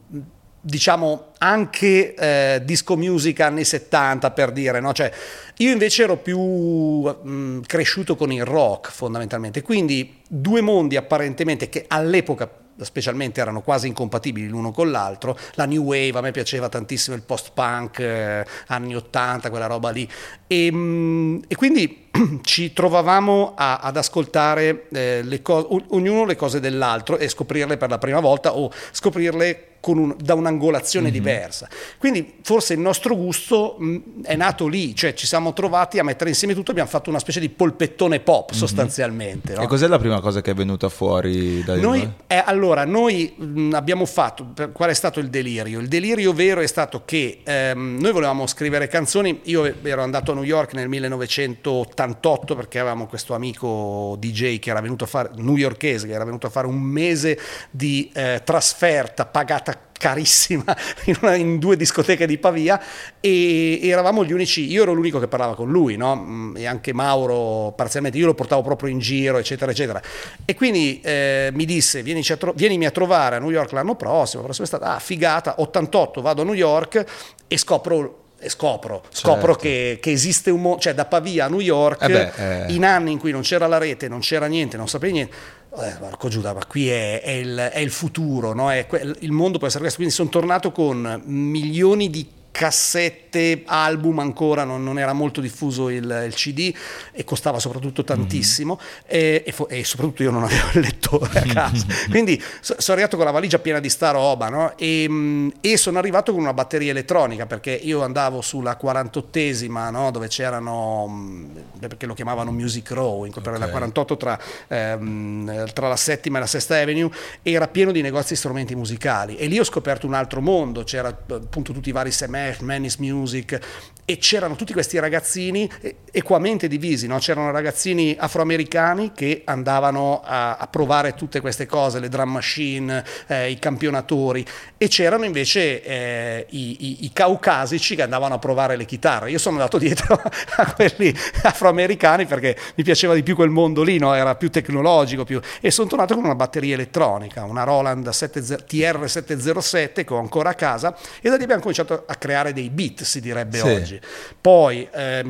[0.62, 4.94] diciamo anche eh, disco music anni 70 per dire, no?
[4.94, 5.12] Cioè,
[5.58, 11.86] io invece ero più mh, cresciuto con il rock fondamentalmente, quindi due mondi apparentemente che
[11.88, 12.50] all'epoca
[12.82, 15.38] specialmente erano quasi incompatibili l'uno con l'altro.
[15.54, 20.10] La new wave, a me piaceva tantissimo il post-punk, eh, anni 80, quella roba lì.
[20.48, 22.08] E, mh, e quindi
[22.42, 27.98] ci trovavamo a, ad ascoltare eh, co- ognuno le cose dell'altro e scoprirle per la
[27.98, 31.14] prima volta o scoprirle un, da un'angolazione mm-hmm.
[31.14, 31.70] diversa.
[31.98, 36.30] Quindi forse il nostro gusto mh, è nato lì, cioè ci siamo trovati a mettere
[36.30, 38.60] insieme tutto, abbiamo fatto una specie di polpettone pop mm-hmm.
[38.60, 39.54] sostanzialmente.
[39.54, 39.62] No?
[39.62, 42.10] E cos'è la prima cosa che è venuta fuori da noi?
[42.28, 45.80] Eh, allora, noi mh, abbiamo fatto, per, qual è stato il delirio?
[45.80, 50.36] Il delirio vero è stato che ehm, noi volevamo scrivere canzoni, io ero andato a
[50.36, 56.08] New York nel 1988 perché avevamo questo amico DJ che era venuto a fare, newyorkese,
[56.08, 57.40] che era venuto a fare un mese
[57.72, 62.80] di eh, trasferta pagata carissima in, una, in, due discoteche di Pavia
[63.20, 66.16] e, eravamo gli unici, io ero l'unico che parlava con lui, no?
[66.16, 70.02] Mm, e anche Mauro parzialmente, io lo portavo proprio in giro, eccetera, eccetera.
[70.44, 74.42] E quindi eh, mi disse, a tro- vienimi a trovare a New York l'anno prossimo,
[74.42, 77.06] la prossima estate, ah figata, 88, vado a New York
[77.48, 79.62] e scopro e scopro, scopro certo.
[79.62, 82.74] che, che, esiste un mondo, cioè da Pavia a New York, eh beh, eh.
[82.74, 85.36] in anni in cui non c'era la rete, non c'era niente, non sapevi niente,
[85.82, 88.72] eh, Marco Giuda, ma qui è, è, il, è il, futuro, no?
[88.72, 88.88] è,
[89.20, 94.82] il mondo può essere questo, quindi sono tornato con milioni di cassette, album ancora, non,
[94.82, 96.74] non era molto diffuso il, il, CD
[97.12, 99.06] e costava soprattutto tantissimo mm-hmm.
[99.08, 101.86] e, e, fo- e, soprattutto io non avevo il lettore a casa.
[102.10, 104.78] Quindi so, sono arrivato con la valigia piena di sta roba no?
[104.78, 110.12] e, mm, e, sono arrivato con una batteria elettronica perché io andavo sulla 48esima no?
[110.12, 113.60] dove c'erano, mm, perché lo chiamavano Music Row, in okay.
[113.60, 114.40] la 48 tra,
[114.70, 119.36] ehm, tra la settima e la sesta Avenue, era pieno di negozi di strumenti musicali
[119.36, 123.62] e lì ho scoperto un altro mondo, c'era appunto tutti i vari semestri Manis Music
[124.06, 125.68] e c'erano tutti questi ragazzini
[126.12, 127.18] equamente divisi, no?
[127.18, 133.50] c'erano ragazzini afroamericani che andavano a, a, provare tutte queste cose, le drum machine, eh,
[133.50, 134.46] i campionatori
[134.78, 139.32] e c'erano invece eh, i, i, i, caucasici che andavano a provare le chitarre.
[139.32, 140.22] Io sono andato dietro
[140.58, 144.14] a quelli afroamericani perché mi piaceva di più quel mondo lì, no?
[144.14, 145.42] era più tecnologico più...
[145.60, 150.54] e sono tornato con una batteria elettronica, una Roland 70, TR707 che ho ancora a
[150.54, 153.68] casa e da lì abbiamo cominciato a creare dei beat, si direbbe sì.
[153.68, 153.95] oggi.
[154.40, 155.26] Poi eh,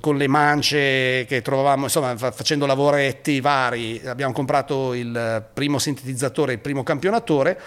[0.00, 6.58] con le mance che trovavamo, insomma, facendo lavoretti vari, abbiamo comprato il primo sintetizzatore, il
[6.58, 7.60] primo campionatore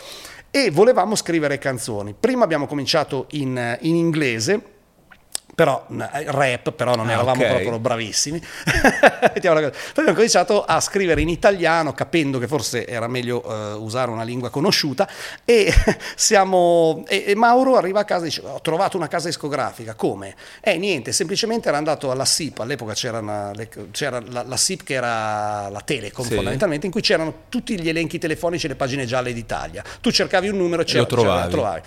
[0.52, 2.16] e volevamo scrivere canzoni.
[2.20, 4.73] Prima abbiamo cominciato in, in inglese
[5.56, 7.62] però rap, però non ah, eravamo okay.
[7.62, 8.40] proprio bravissimi.
[8.42, 9.50] Poi
[9.96, 14.50] abbiamo cominciato a scrivere in italiano, capendo che forse era meglio uh, usare una lingua
[14.50, 15.08] conosciuta,
[15.46, 15.72] e,
[16.16, 19.94] siamo, e, e, Mauro arriva a casa e dice: Ho trovato una casa discografica.
[19.94, 20.36] Come?
[20.62, 22.60] Eh, niente, semplicemente era andato alla SIP.
[22.60, 23.52] All'epoca c'era, una,
[23.92, 26.34] c'era la, la, SIP che era la Telecom, sì.
[26.34, 29.84] fondamentalmente, in cui c'erano tutti gli elenchi telefonici e le pagine gialle d'Italia.
[30.02, 31.52] Tu cercavi un numero e lo trovavi.
[31.52, 31.82] trovavi.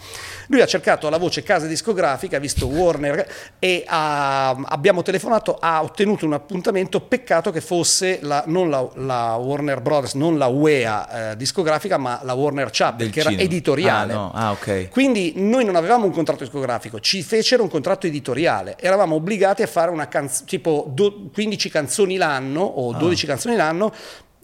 [0.49, 3.27] Lui ha cercato la voce casa discografica, ha visto Warner
[3.59, 9.35] e ha, abbiamo telefonato, ha ottenuto un appuntamento, peccato che fosse la, non la, la,
[9.37, 14.13] Warner Brothers, non la UEA eh, discografica, ma la Warner Chapel, che era editoriale.
[14.13, 14.33] Ah, no.
[14.35, 14.89] ah, okay.
[14.89, 19.67] Quindi noi non avevamo un contratto discografico, ci fecero un contratto editoriale, eravamo obbligati a
[19.67, 23.29] fare una canzone, tipo do, 15 canzoni l'anno o 12 ah.
[23.29, 23.93] canzoni l'anno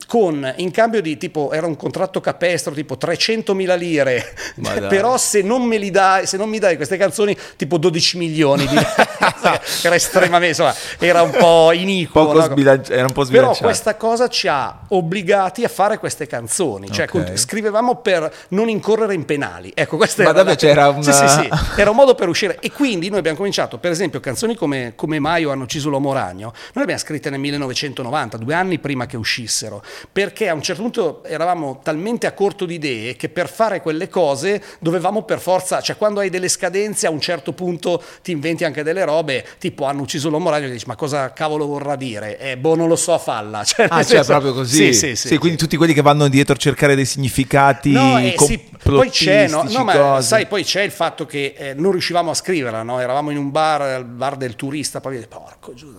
[0.07, 4.35] con in cambio di tipo era un contratto capestro tipo 300.000 lire.
[4.89, 8.67] Però se non me li dai se non mi dai queste canzoni tipo 12 milioni
[8.67, 8.77] di...
[9.83, 12.41] era estremamente insomma era un po' iniquo no?
[12.41, 16.91] sbilanci- era un po' però questa cosa ci ha obbligati a fare queste canzoni.
[16.91, 17.37] Cioè okay.
[17.37, 19.73] scrivevamo per non incorrere in penali.
[19.75, 20.55] Ecco questo era, la...
[20.55, 21.03] c'era una...
[21.03, 22.59] sì, sì, sì, era un modo per uscire.
[22.61, 26.53] E quindi noi abbiamo cominciato per esempio canzoni come, come Maio hanno ucciso l'uomo ragno
[26.53, 30.83] noi le abbiamo scritte nel 1990 due anni prima che uscissero perché a un certo
[30.83, 35.81] punto eravamo talmente a corto di idee che per fare quelle cose dovevamo per forza,
[35.81, 39.85] cioè quando hai delle scadenze a un certo punto ti inventi anche delle robe, tipo
[39.85, 42.39] hanno ucciso l'uomo ragno e dici ma cosa cavolo vorrà dire?
[42.39, 43.65] Eh, boh non lo so, falla.
[43.73, 44.93] Cioè, ah, cioè proprio così?
[44.93, 48.19] Sì, sì, sì, sì, Quindi tutti quelli che vanno dietro a cercare dei significati no,
[48.19, 51.93] eh, sì, poi c'è, no, no ma sai, poi c'è il fatto che eh, non
[51.93, 53.01] riuscivamo a scriverla, no?
[53.01, 55.95] eravamo in un bar, il bar del turista, poi porco giù,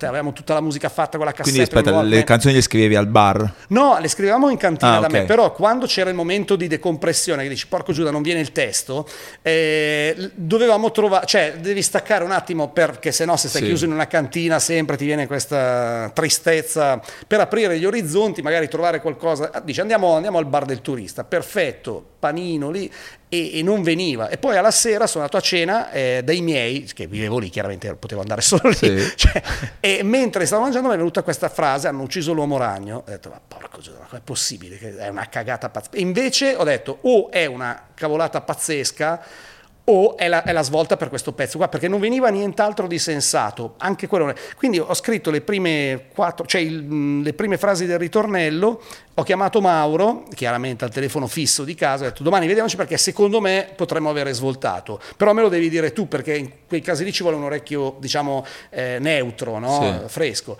[0.00, 1.64] avevamo tutta la musica fatta con la cassetta.
[1.64, 3.52] Quindi aspetta, le canzoni le scrivevi al bar?
[3.68, 5.12] No, le scrivevamo in cantina Ah, da ok.
[5.12, 8.52] me, però quando c'era il momento di decompressione, che dici porco Giuda non viene il
[8.52, 9.06] testo,
[9.42, 13.66] eh, dovevamo trovare, cioè devi staccare un attimo perché sennò se stai Sì.
[13.68, 19.00] chiuso in una cantina sempre ti viene questa tristezza per aprire gli orizzonti, magari trovare
[19.00, 22.90] qualcosa, Ah, dici andiamo, andiamo al bar del turista, perfetto, panino lì
[23.30, 24.28] e, e non veniva.
[24.28, 27.94] E poi alla sera sono andato a cena eh, dai miei, che vivevo lì, chiaramente
[27.94, 29.12] potevo andare solo lì, Sì.
[29.16, 29.42] cioè,
[29.80, 33.30] e mentre stavo mangiando mi è venuta questa frase, hanno ucciso l'uomo ragno, ho detto
[33.30, 34.76] ma porco Giuda, ma com'è possibile?
[34.76, 35.96] Che è una cagata pazzesca.
[35.96, 39.22] E invece ho detto o è una cavolata pazzesca
[39.92, 42.98] o è la, è la svolta per questo pezzo qua, perché non veniva nient'altro di
[42.98, 44.32] sensato, anche quello.
[44.56, 48.80] Quindi ho scritto le prime quattro, cioè il- le prime frasi del ritornello,
[49.14, 53.40] ho chiamato Mauro, chiaramente al telefono fisso di casa, ho detto domani vediamoci perché secondo
[53.40, 57.12] me potremmo avere svoltato, però me lo devi dire tu perché in quei casi lì
[57.12, 59.80] ci vuole un orecchio, diciamo, eh, neutro, no?
[60.02, 60.08] Sì.
[60.08, 60.56] fresco.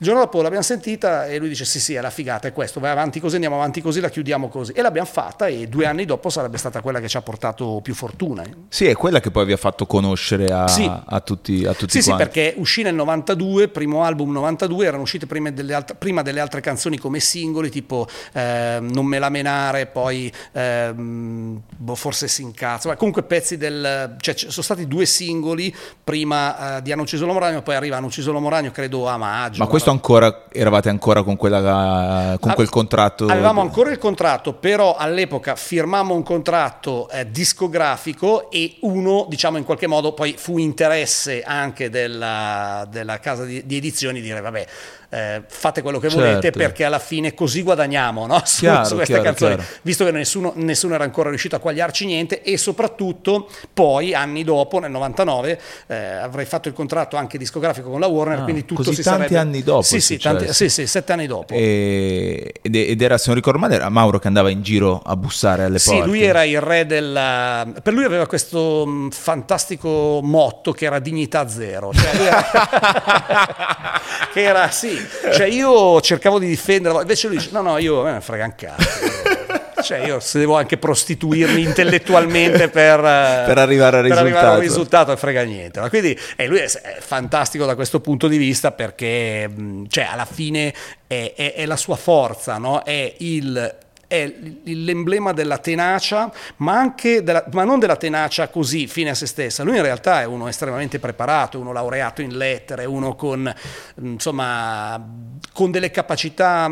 [0.00, 2.78] Il giorno dopo l'abbiamo sentita e lui dice sì sì è la figata, è questo,
[2.78, 4.70] vai avanti così, andiamo avanti così, la chiudiamo così.
[4.70, 7.94] E l'abbiamo fatta e due anni dopo sarebbe stata quella che ci ha portato più
[7.94, 8.44] fortuna.
[8.44, 8.54] eh.
[8.68, 10.88] Sì, è quella che poi vi ha fatto conoscere a, Sì.
[10.88, 12.24] a tutti, a tutti Sì, sì, quanti.
[12.24, 16.60] perché uscì nel 92, primo album 92, erano uscite prima delle, altre, prima delle altre
[16.60, 22.94] canzoni come singoli, tipo ehm, Non me la menare, poi ehm, boh, forse si incazza,
[22.96, 24.14] comunque pezzi del...
[24.20, 27.96] cioè ci sono stati due singoli prima eh, di Hanno ucciso l'uomo ragno, poi arriva
[27.96, 29.58] Hanno ucciso l'uomo ragno, credo a maggio.
[29.58, 33.26] Ma questo ancora, eravate ancora con, quella, con quel contratto?
[33.26, 39.64] Avevamo ancora il contratto, però all'epoca firmammo un contratto eh, discografico e uno, diciamo in
[39.64, 44.66] qualche modo, poi fu interesse anche della, della casa di, di edizioni dire vabbè,
[45.10, 46.58] eh, fate quello che volete Certo.
[46.58, 48.42] perché alla fine così guadagniamo no?
[48.46, 49.68] su, Chiaro, su queste chiaro, canzoni, chiaro.
[49.82, 54.78] visto che nessuno, nessuno era ancora riuscito a quagliarci niente e soprattutto poi anni dopo,
[54.80, 58.82] nel 99, eh, avrei fatto il contratto anche discografico con la Warner, Ah, quindi tutto
[58.82, 59.38] così si tanti sarebbe...
[59.38, 61.54] anni dopo Sì, sì, tanti- sì, sì, sette anni dopo.
[61.54, 65.64] E- ed, era, se non ricordo male, era Mauro che andava in giro a bussare
[65.64, 66.06] alle Sì, porte.
[66.06, 67.66] lui era il re della...
[67.82, 71.92] Per lui aveva questo mh, fantastico motto che era dignità zero.
[71.94, 72.44] Cioè, era...
[74.32, 74.97] che era, sì,
[75.32, 78.44] cioè io cercavo di difenderlo, invece lui dice, no, no, io a me ne frega
[78.44, 79.04] un cazzo.
[79.04, 79.36] Io-
[79.80, 84.52] Cioè io se devo anche prostituirmi intellettualmente per, eh, Per arrivare al per arrivare a
[84.54, 85.06] un risultato.
[85.10, 85.78] non frega niente.
[85.78, 85.88] no?
[85.88, 86.66] Quindi e lui è,
[86.98, 90.74] fantastico da questo punto di vista perché mh, cioè, alla fine
[91.06, 92.82] è, è- è la sua forza, no?
[92.82, 93.76] è il
[94.08, 99.26] è l'emblema della tenacia, ma anche della- ma non della tenacia così fine a se
[99.26, 99.62] stessa.
[99.62, 103.54] Lui in realtà è uno estremamente preparato, uno laureato in lettere, uno con
[104.00, 105.06] insomma
[105.52, 106.68] con delle capacità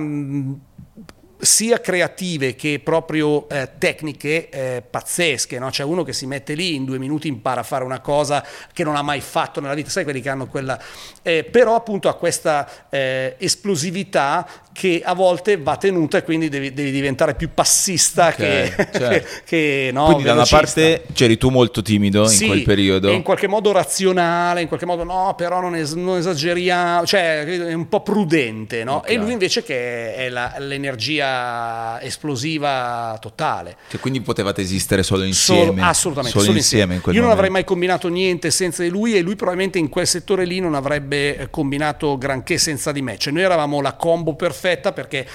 [1.38, 5.68] sia creative che proprio eh, tecniche eh, pazzesche, no?
[5.68, 8.85] c'è uno che si mette lì in due minuti impara a fare una cosa che
[8.85, 10.81] non ha mai fatto nella vita, sai quelli che hanno quella,
[11.22, 16.75] eh, però appunto ha questa eh, esplosività che a volte va tenuta e quindi devi,
[16.75, 19.29] devi diventare più passista Ok, che, certo.
[19.47, 20.57] che no, Quindi da una velocista.
[20.59, 23.11] parte c'eri tu molto timido Sì, in quel periodo.
[23.11, 27.73] in qualche modo razionale, in qualche modo no, però non, es- non esageriamo, cioè è
[27.73, 28.97] un po' prudente, no?
[28.97, 29.09] Ok.
[29.11, 33.77] E lui invece che è la- l'energia esplosiva totale.
[33.89, 35.83] Che quindi potevate esistere solo Solo- insieme.
[35.89, 39.17] assolutamente, Solo solo insieme in quel Io non avrei mai combinato niente senza di lui
[39.17, 43.17] e lui probabilmente in quel settore lì non avrebbe combinato granché senza di me.
[43.17, 45.26] Cioè noi eravamo la combo perfetta perché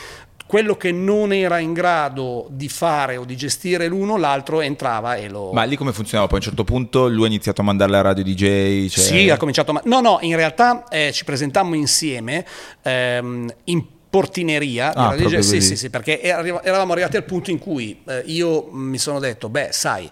[0.52, 5.30] quello che non era in grado di fare o di gestire l'uno, l'altro entrava e
[5.30, 5.54] lo...
[5.54, 6.28] Ma lì come funzionava?
[6.28, 8.90] Poi a un certo punto lui ha iniziato a mandare la radio DJ.
[8.90, 9.04] Cioè...
[9.04, 9.72] Sì, ha cominciato.
[9.72, 9.82] Ma...
[9.86, 12.46] No, no, in realtà eh, ci presentammo insieme
[12.82, 14.94] ehm, in portineria.
[14.94, 18.68] Ah, DJ sì, sì, sì, perché era- eravamo arrivati al punto in cui eh, io
[18.72, 20.10] mi sono detto, beh, sai,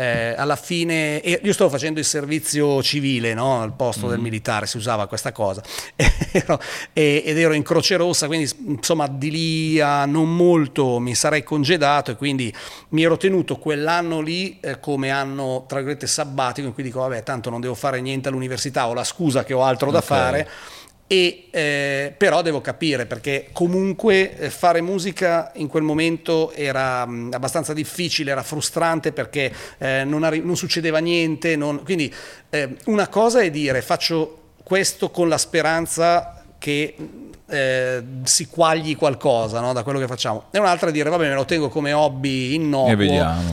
[0.00, 3.60] eh, alla fine io stavo facendo il servizio civile no?
[3.60, 4.10] al posto Mm.
[4.10, 5.62] del militare, si usava questa cosa
[6.92, 12.12] ed ero in Croce Rossa, quindi insomma di lì a non molto mi sarei congedato
[12.12, 12.52] e quindi
[12.90, 17.22] mi ero tenuto quell'anno lì eh, come anno tra virgolette sabbatico in cui dico vabbè
[17.22, 20.04] tanto non devo fare niente all'università, ho la scusa che ho altro da Ok.
[20.04, 20.48] fare
[21.12, 27.30] e, eh, però devo capire perché comunque eh, fare musica in quel momento era mh,
[27.32, 31.56] abbastanza difficile, era frustrante perché eh, non, arri- non succedeva niente.
[31.56, 32.14] non- quindi
[32.50, 36.94] eh, una cosa è dire faccio questo con la speranza che
[37.50, 41.44] eh, si quagli qualcosa no, da quello che facciamo, e un'altra dire vabbè me lo
[41.44, 42.90] tengo come hobby innocuo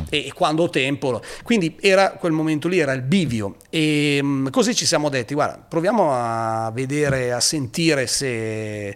[0.09, 1.11] E e, e quando ho tempo.
[1.11, 3.55] lo- Quindi era quel momento lì, era il bivio.
[3.69, 8.95] E mh, così ci siamo detti, guarda, proviamo a vedere, a sentire se,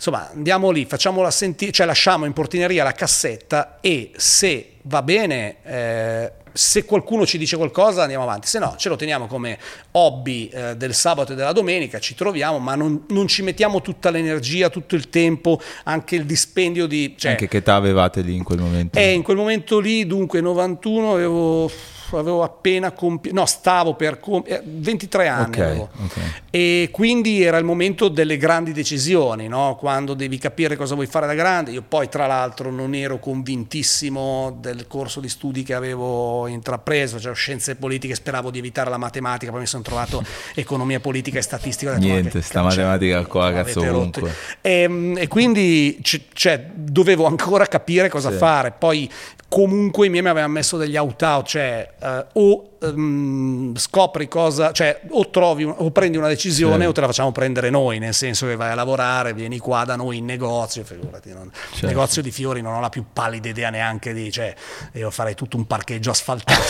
[0.00, 5.56] insomma andiamo lì, facciamola sentire, cioè lasciamo in portineria la cassetta e se va bene...
[5.62, 9.56] Eh, se qualcuno ci dice qualcosa andiamo avanti, se no ce lo teniamo come
[9.92, 14.10] hobby eh, del sabato e della domenica, ci troviamo, ma non, non, ci mettiamo tutta
[14.10, 17.14] l'energia, tutto il tempo, anche il dispendio di...
[17.16, 18.98] Cioè, anche che età avevate lì in quel momento?
[18.98, 21.70] Eh, in quel momento lì, dunque 91 avevo
[22.18, 26.22] avevo appena compiuto, no, stavo per compiere, 23 anni okay, okay.
[26.50, 29.76] e quindi era il momento delle grandi decisioni, no?
[29.78, 31.70] quando devi capire cosa vuoi fare da grande.
[31.70, 37.34] Io poi tra l'altro non ero convintissimo del corso di studi che avevo intrapreso, cioè
[37.34, 40.22] scienze politiche, speravo di evitare la matematica, poi mi sono trovato
[40.54, 41.96] economia politica e statistica.
[41.96, 44.32] Niente, che, sta matematica qua cazzo ovunque.
[44.60, 48.36] E, ehm, e, quindi c- cioè, dovevo ancora capire cosa sì.
[48.36, 49.10] fare, poi
[49.50, 55.00] comunque i miei mi avevano messo degli out-out, cioè uh, o um, scopri cosa, cioè
[55.10, 56.88] o trovi o prendi una decisione sì.
[56.88, 59.96] o te la facciamo prendere noi, nel senso che vai a lavorare, vieni qua da
[59.96, 61.86] noi in negozio, figurati, non, certo.
[61.86, 64.54] negozio di fiori non ho la più pallida idea neanche di, cioè
[64.92, 66.60] io farei tutto un parcheggio asfaltato.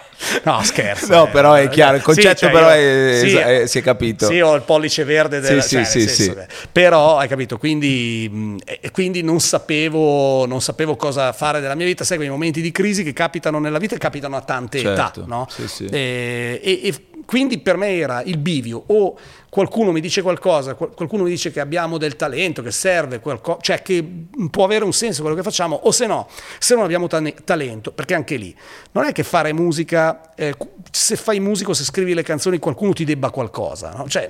[0.44, 1.12] no, scherzo.
[1.12, 1.30] No, eh.
[1.30, 4.26] però è chiaro, il concetto sì, cioè però è, sì, è, si è capito.
[4.26, 6.34] Sì, ho il pollice verde del, sì, cioè, sì, sì,
[6.70, 8.58] Però, hai capito, quindi,
[8.92, 12.04] quindi non, sapevo, non, sapevo, cosa fare della mia vita.
[12.04, 15.20] Sai, quei momenti di crisi che capitano nella vita e capitano a tante certo.
[15.20, 15.46] età, no?
[15.90, 16.94] E, e, e
[17.30, 19.16] quindi per me era il bivio o
[19.48, 23.82] qualcuno mi dice qualcosa, qualcuno mi dice che abbiamo del talento, che serve qualcosa, cioè
[23.82, 24.04] che
[24.50, 27.92] può avere un senso quello che facciamo, o se no, se non abbiamo ta- talento,
[27.92, 28.52] perché anche lì
[28.90, 30.56] non è che fare musica, eh,
[30.90, 34.08] se fai musico, se scrivi le canzoni, qualcuno ti debba qualcosa, no?
[34.08, 34.28] cioè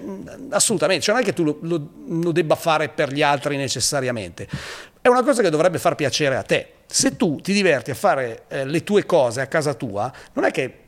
[0.51, 4.47] assolutamente, cioè non è che tu lo, lo, lo debba fare per gli altri necessariamente,
[5.01, 6.73] è una cosa che dovrebbe far piacere a te.
[6.93, 10.51] Se tu ti diverti a fare eh, le tue cose a casa tua, non è
[10.51, 10.81] che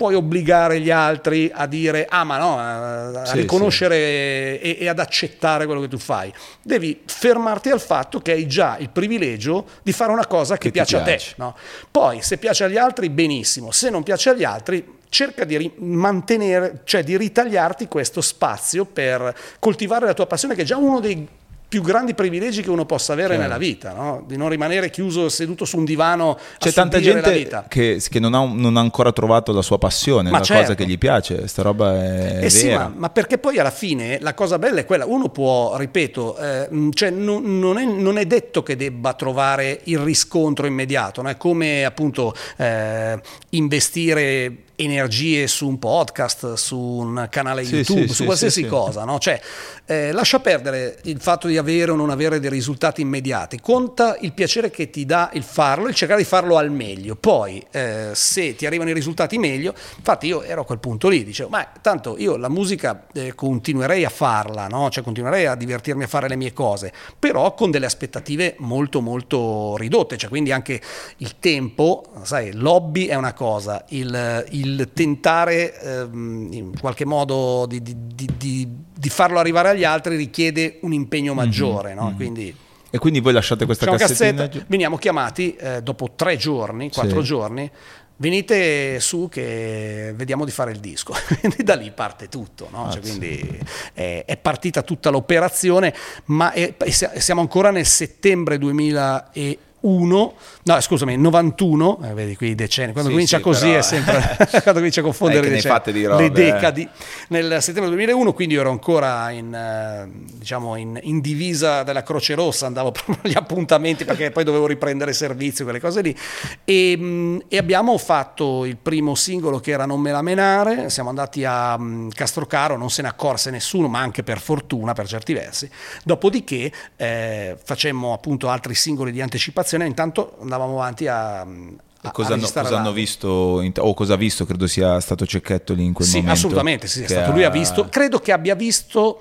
[0.00, 4.68] puoi obbligare gli altri a dire ah ma no, a, sì, riconoscere sì.
[4.70, 6.32] E, e, ad accettare quello che tu fai.
[6.62, 10.70] Devi fermarti al fatto che hai già il privilegio di fare una cosa che, che
[10.70, 11.34] piace, piace, a te.
[11.36, 11.54] No?
[11.90, 17.02] Poi se piace agli altri benissimo, se non piace agli altri cerca di mantenere, cioè
[17.04, 21.28] di ritagliarti questo spazio per coltivare la tua passione che è già uno dei
[21.70, 23.42] più grandi privilegi che uno possa avere certo.
[23.42, 24.24] nella vita, no?
[24.26, 26.36] di non rimanere chiuso seduto su un divano.
[26.58, 30.38] C'è tanta gente che, che non, ha, non, ha, ancora trovato la sua passione, ma
[30.38, 30.62] la certo.
[30.62, 34.18] cosa che gli piace, sta roba è eh sì, ma, ma, perché poi alla fine
[34.20, 38.26] la cosa bella è quella, uno può, ripeto, eh, cioè non, non, è, non, è,
[38.26, 41.28] detto che debba trovare il riscontro immediato, no?
[41.28, 43.16] è come appunto eh,
[43.50, 49.18] investire energie su un podcast, su un canale YouTube, sì, su qualsiasi cosa, no?
[49.18, 49.40] Cioè,
[49.86, 54.32] eh, lascia perdere il fatto di avere o non avere dei risultati immediati, conta il
[54.32, 57.16] piacere che ti dà il farlo e cercare di farlo al meglio.
[57.16, 61.24] Poi, eh, se ti arrivano i risultati meglio, infatti io ero a quel punto lì,
[61.24, 64.90] dicevo, ma tanto io la musica eh, continuerei a farla, no?
[64.90, 69.76] Cioè continuerei a divertirmi a fare le mie cose, però con delle aspettative molto molto
[69.76, 70.80] ridotte, cioè quindi anche
[71.18, 77.66] il tempo, sai, l'hobby è una cosa, il, il il tentare ehm, in qualche modo
[77.66, 81.94] di, di, di, di, farlo arrivare agli altri richiede un impegno mhm, maggiore.
[81.94, 82.04] Mm-hmm.
[82.04, 82.14] No?
[82.14, 82.54] Quindi,
[82.90, 83.94] e quindi voi lasciate questa?
[83.96, 87.26] Cassetta, veniamo chiamati eh, dopo tre giorni, quattro sì.
[87.26, 87.70] giorni,
[88.16, 91.14] venite su che vediamo di fare il disco.
[91.40, 92.90] quindi da lì parte tutto, no?
[92.90, 93.58] cioè, quindi
[93.92, 95.94] è, è, partita tutta l'operazione,
[96.26, 96.74] ma è,
[97.18, 103.08] siamo ancora nel settembre 2001 1, no scusami, 91, eh, vedi qui i decenni, quando
[103.08, 103.78] sì, comincia sì, così però...
[103.78, 106.30] è sempre, quando comincia a confondere eh, decenni, robe, le eh.
[106.30, 106.88] decadi,
[107.28, 112.34] nel settembre 2001, quindi io ero ancora in, eh, diciamo in, in, divisa della Croce
[112.34, 116.16] Rossa, andavo proprio agli appuntamenti perché poi dovevo riprendere servizio, quelle cose lì,
[116.64, 121.08] e, mm, e, abbiamo fatto il primo singolo che era Non me la menare, siamo
[121.08, 125.32] andati a um, Castrocaro, non se ne accorse nessuno, ma anche per fortuna per certi
[125.32, 125.70] versi,
[126.04, 132.34] dopodiché eh, facemmo appunto altri singoli di anticipazione, situazione, intanto andavamo avanti a, a cosa,
[132.34, 136.08] hanno, cosa hanno, visto o cosa ha visto credo sia stato Cecchetto lì in quel
[136.08, 136.34] sì, momento?
[136.34, 137.32] assolutamente sì, è stato ha...
[137.32, 139.20] lui ha visto credo che abbia visto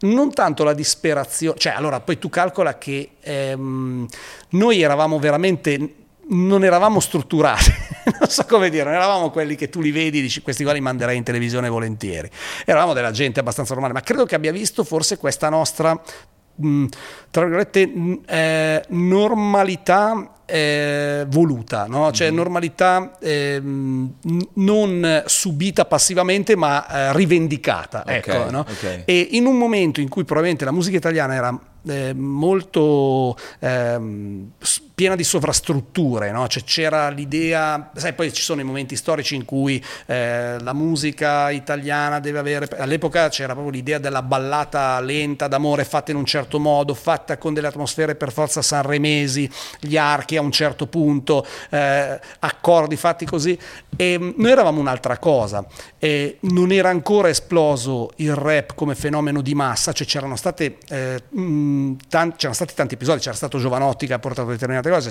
[0.00, 4.06] non tanto la disperazione cioè allora poi tu calcola che ehm,
[4.50, 5.94] noi eravamo veramente
[6.30, 7.72] non eravamo strutturati,
[8.20, 10.80] non so come dire, non eravamo quelli che tu li vedi dici questi qua li
[10.80, 12.28] manderei in televisione volentieri,
[12.66, 15.98] eravamo della gente abbastanza normale, ma credo che abbia visto forse questa nostra
[16.60, 16.84] mh,
[17.30, 22.10] tra virgolette, mh, eh, normalità eh, voluta, no?
[22.10, 22.34] cioè mm.
[22.34, 28.02] normalità eh, non subita passivamente ma eh, rivendicata.
[28.02, 28.60] Okay, ecco, no?
[28.60, 29.02] okay.
[29.04, 34.52] E in un momento in cui probabilmente la musica italiana era eh, molto ehm,
[34.98, 36.48] piena di sovrastrutture, no?
[36.48, 41.50] cioè, c'era l'idea, sai poi ci sono i momenti storici in cui eh, la musica
[41.50, 46.58] italiana deve avere, all'epoca c'era proprio l'idea della ballata lenta d'amore fatta in un certo
[46.58, 52.18] modo, fatta con delle atmosfere per forza sanremesi, gli archi a un certo punto, eh,
[52.40, 53.56] accordi fatti così
[53.96, 55.64] e mm, noi eravamo un'altra cosa,
[55.96, 61.22] e non era ancora esploso il rap come fenomeno di massa, cioè c'erano, state, eh,
[61.38, 65.10] mm, tanti, c'erano stati tanti episodi, c'era stato Giovanotti che ha portato determinate cose,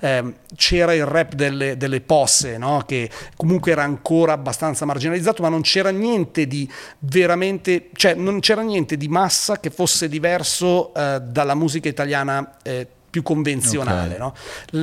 [0.00, 2.82] eh, c'era il rap delle, delle posse, no?
[2.86, 8.62] che comunque era ancora abbastanza marginalizzato, ma non c'era niente di veramente, cioè non c'era
[8.62, 14.14] niente di massa che fosse diverso eh, dalla musica italiana eh, più convenzionale.
[14.14, 14.18] Okay.
[14.18, 14.34] No?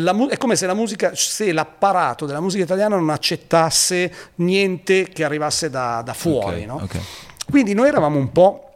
[0.03, 5.23] La, è come se la musica, se l'apparato della musica italiana non accettasse niente che
[5.23, 6.63] arrivasse da, da fuori.
[6.63, 6.81] Okay, no?
[6.83, 7.01] okay.
[7.49, 8.71] Quindi noi eravamo un po'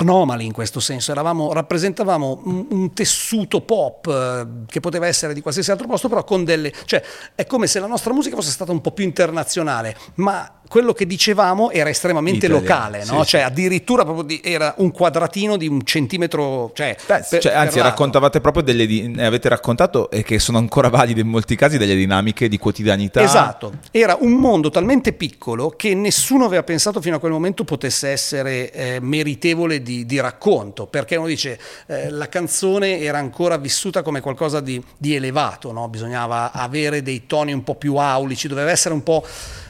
[0.00, 5.40] anomali in questo senso, Eravamo, rappresentavamo un, un, tessuto pop eh, che poteva essere di
[5.40, 6.72] qualsiasi altro posto, però con delle...
[6.84, 7.02] cioè
[7.34, 11.06] è come se la nostra musica fosse stata un po' più internazionale, ma quello che
[11.06, 13.22] dicevamo era estremamente Italia, locale, no?
[13.22, 17.80] sì, cioè addirittura di, era un quadratino di un centimetro, cioè, Beh, per, cioè anzi
[17.80, 21.94] raccontavate proprio delle, ne avete raccontato e che sono ancora valide in molti casi delle
[21.94, 23.22] dinamiche di quotidianità.
[23.22, 28.08] Esatto, era un mondo talmente piccolo che nessuno aveva pensato fino a quel momento potesse
[28.08, 34.02] essere eh, meritevole di, di, racconto, perché uno dice eh, la canzone era ancora vissuta
[34.02, 35.88] come qualcosa di, di elevato, no?
[35.88, 39.24] bisognava avere dei toni un po' più aulici, doveva essere un po'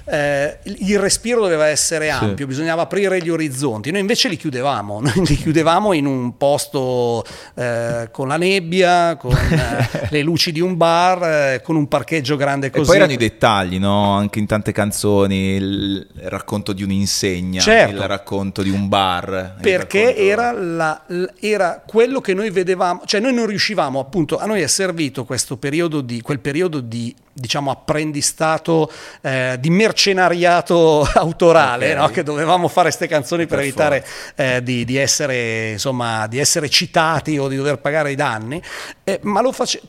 [0.07, 2.47] eh, il respiro doveva essere ampio, sì.
[2.47, 3.91] bisognava aprire gli orizzonti.
[3.91, 7.25] Noi invece li chiudevamo, noi li chiudevamo in un posto
[7.55, 12.37] eh, con la nebbia, con eh, le luci di un bar, eh, con un parcheggio
[12.37, 12.83] grande così.
[12.83, 14.13] E poi erano i dettagli, no?
[14.13, 17.95] anche in tante canzoni, il racconto di un'insegna, certo.
[17.95, 19.57] il racconto di un bar.
[19.61, 20.21] Perché racconto...
[20.21, 21.03] era, la,
[21.41, 25.57] era, quello che noi vedevamo, cioè noi non riuscivamo appunto, a noi è servito questo
[25.57, 32.01] periodo di, quel periodo di diciamo apprendistato eh, di mercenariato autorale okay.
[32.01, 32.09] no?
[32.09, 34.07] che dovevamo fare queste canzoni per, per evitare
[34.37, 38.63] eh, di, di, essere, insomma, di, essere, citati o di dover pagare i danni
[39.03, 39.89] eh, ma lo facevo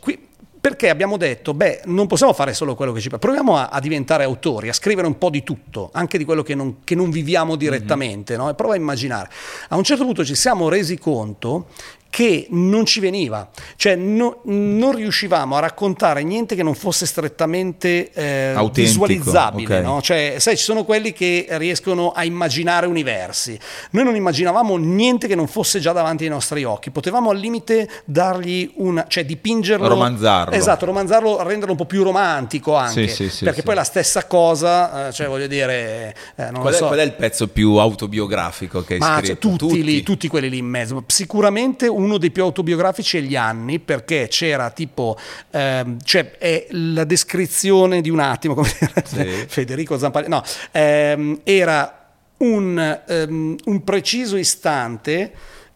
[0.65, 3.79] perché abbiamo detto, beh, non possiamo fare solo quello che ci piace, proviamo a, a,
[3.79, 7.11] diventare autori, a scrivere un po' di tutto, anche di quello che non, che non
[7.11, 8.41] viviamo direttamente, mm-hmm.
[8.41, 8.49] no?
[8.49, 9.29] e prova a immaginare.
[9.69, 11.67] A un certo punto ci siamo resi conto
[12.15, 18.09] che non ci veniva, cioè no, non riuscivamo a raccontare niente che non fosse strettamente
[18.13, 19.79] eh, visualizzabile.
[19.79, 19.83] Okay.
[19.83, 20.01] No?
[20.01, 23.59] Cioè, sai, ci sono quelli che riescono a immaginare universi.
[23.89, 26.89] Noi non immaginavamo niente che non fosse già davanti ai nostri occhi.
[26.89, 30.55] Potevamo al limite dargli una, cioè dipingerlo, romanzarlo.
[30.55, 33.09] Esatto, romanzarlo, renderlo un po' più romantico anche.
[33.09, 36.77] Sì, sì, perché sì, poi la stessa cosa, eh, cioè voglio dire, eh, qual, è,
[36.77, 36.87] so.
[36.87, 39.25] qual, è, il pezzo più autobiografico che hai Ma, scritto?
[39.25, 39.83] Cioè, tutti, tutti?
[39.83, 41.03] Lì, tutti quelli lì in mezzo.
[41.07, 45.17] Sicuramente un uno dei più autobiografici è Gli anni, perché c'era tipo,
[45.51, 48.69] ehm, cioè è la descrizione di un attimo, come
[49.03, 49.45] sì.
[49.47, 52.05] Federico Zampari, no, ehm, era
[52.37, 55.31] un, um, un, preciso istante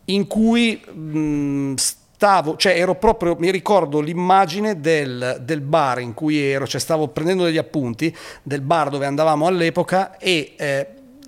[0.06, 6.38] in cui mh, stavo, cioè ero proprio, mi ricordo l'immagine del, del, bar in cui
[6.38, 10.88] ero, cioè stavo prendendo degli appunti del bar dove andavamo all'epoca e eh,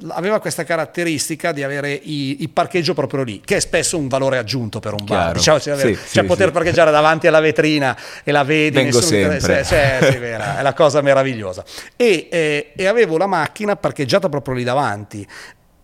[0.10, 4.38] aveva questa caratteristica di avere i, il parcheggio proprio lì, che è spesso un valore
[4.38, 5.34] aggiunto per un bar.
[5.34, 6.54] Diciamo, cioè, sì, cioè sì, poter sì.
[6.54, 8.76] parcheggiare davanti alla vetrina e la vedi.
[8.76, 9.64] Vengo sempre.
[9.64, 11.64] Cioè, è la cosa meravigliosa.
[11.96, 15.28] E, eh, e avevo la macchina parcheggiata proprio lì davanti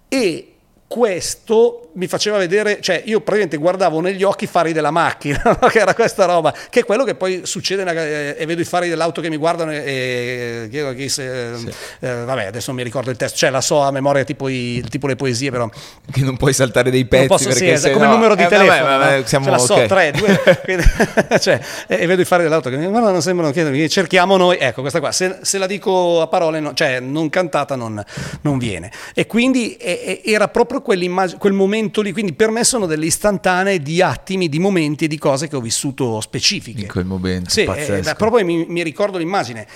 [0.10, 0.57] e
[0.88, 5.68] questo mi faceva vedere, cioè io praticamente guardavo negli occhi i fari della macchina, no?
[5.68, 8.88] che era questa roba, che è quello che poi succede eh, e vedo i fari
[8.88, 11.74] dell'auto che mi guardano e, chiedo chi se, sì.
[12.00, 14.84] eh, vabbè adesso non mi ricordo il testo, cioè la so a memoria tipo, i,
[14.90, 15.70] tipo le poesie però.
[16.10, 18.86] Che non puoi saltare dei pezzi posso, perché sì, come no, numero di eh, telefono,
[18.86, 19.88] vabbè, vabbè, siamo, ce la so, okay.
[19.88, 20.84] tre, due, quindi,
[21.40, 24.82] cioè, e, vedo i fari dell'auto che mi guardano, non sembrano chiedermi, cerchiamo noi, ecco
[24.82, 28.02] questa qua, se, se la dico a parole, no, cioè non cantata non,
[28.42, 28.90] non viene.
[29.14, 33.80] E quindi e, era proprio quell'immagine quel momento lì, quindi per me sono delle istantanee
[33.80, 36.82] di attimi, di momenti e di cose che ho vissuto specifiche.
[36.82, 39.68] In quel momento, sì, eh, proprio mi, mi ricordo l'immagine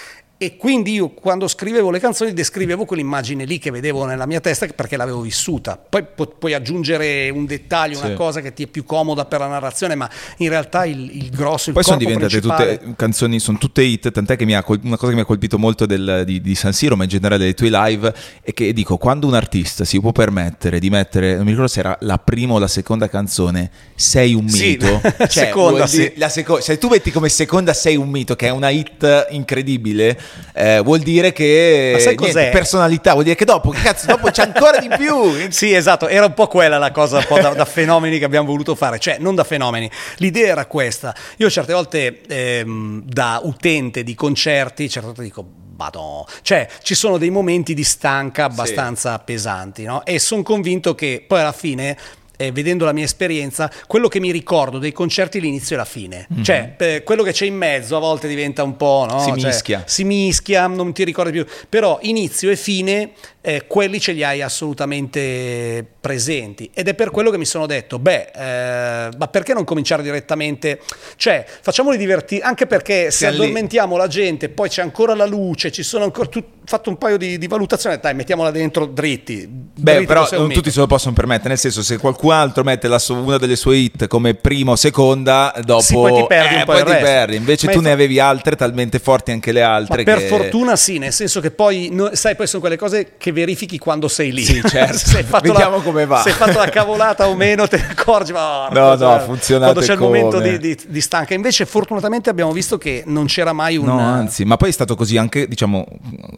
[0.43, 4.65] e quindi io quando scrivevo le canzoni descrivevo quell'immagine lì che vedevo nella mia testa
[4.65, 5.77] perché l'avevo vissuta.
[5.77, 8.13] Poi pu- puoi aggiungere un dettaglio, una sì.
[8.15, 11.69] cosa che ti è più comoda per la narrazione, ma in realtà il, il grosso,
[11.69, 12.79] il Poi sono diventate principale...
[12.79, 15.25] tutte canzoni, sono tutte hit, tant'è che mi ha col- una cosa che mi ha
[15.25, 18.11] colpito molto del, di, di, San Siro, ma in generale dei tuoi live,
[18.41, 21.81] è che dico, quando un artista si può permettere di mettere, non mi ricordo se
[21.81, 25.01] era la prima o la seconda canzone, sei un mito.
[25.03, 26.11] Sì, cioè, seconda, sì.
[26.29, 30.17] seco- se tu metti come seconda sei un mito, che è una hit incredibile,
[30.53, 32.49] eh, vuol dire che Ma sai niente, cos'è?
[32.49, 35.19] personalità, vuol dire che dopo, cazzo, dopo c'è ancora di più.
[35.51, 38.47] Sì, esatto, era un po' quella la cosa un po' da, da fenomeni che abbiamo
[38.47, 41.13] voluto fare, cioè non da fenomeni, l'idea era questa.
[41.37, 45.45] Io certe volte ehm, da utente di concerti, certe volte dico,
[45.81, 46.25] Madonna.
[46.41, 50.05] Cioè, ci sono dei momenti di stanca abbastanza pesanti, no?
[50.05, 51.97] E sono convinto che poi alla fine.
[52.41, 56.27] Eh, vedendo la mia esperienza, quello che mi ricordo dei concerti l'inizio e la fine.
[56.41, 59.05] Cioè, eh, quello che c'è in mezzo a volte diventa un po'.
[59.09, 59.19] No?
[59.19, 59.83] Si Cioè, mischia.
[59.85, 61.45] si mischia, non ti ricordi più.
[61.69, 63.11] Però inizio e fine,
[63.41, 66.69] eh, quelli ce li hai assolutamente presenti.
[66.73, 70.79] Ed è per quello che mi sono detto, beh, eh, ma perché non cominciare direttamente?
[71.15, 73.35] Cioè, facciamoli divertire, anche perché se lì.
[73.35, 76.27] addormentiamo la gente, poi c'è ancora la luce, ci sono ancora...
[76.27, 79.45] Tu, fatto un paio di, di valutazioni, dai, mettiamola dentro dritti.
[79.47, 82.87] Beh, Dritti però non tutti se lo possono permettere, nel senso se qualcun altro mette
[82.87, 86.53] la sua- una delle sue hit come prima o seconda, dopo Sì, poi ti perdi
[86.55, 87.05] eh, un po' poi il ti resto.
[87.05, 87.35] perdi.
[87.35, 90.97] Invece Ma tu ne avevi altre talmente forti anche le altre per che- fortuna sì,
[90.97, 94.43] nel senso che poi, no- sai, poi sono quelle cose che verifichi quando sei lì.
[94.43, 94.97] Sì, certo.
[94.97, 96.21] se Vediamo la, come va.
[96.21, 99.19] Se hai fatto la cavolata o meno te ne accorgi, ma No, porca no, troia.
[99.21, 100.21] funzionate Quando c'è il come.
[100.21, 101.33] momento di, di- di stanca.
[101.33, 103.85] Invece fortunatamente abbiamo visto che non c'era mai un...
[103.85, 105.85] No, anzi, ma poi è stato così anche, diciamo,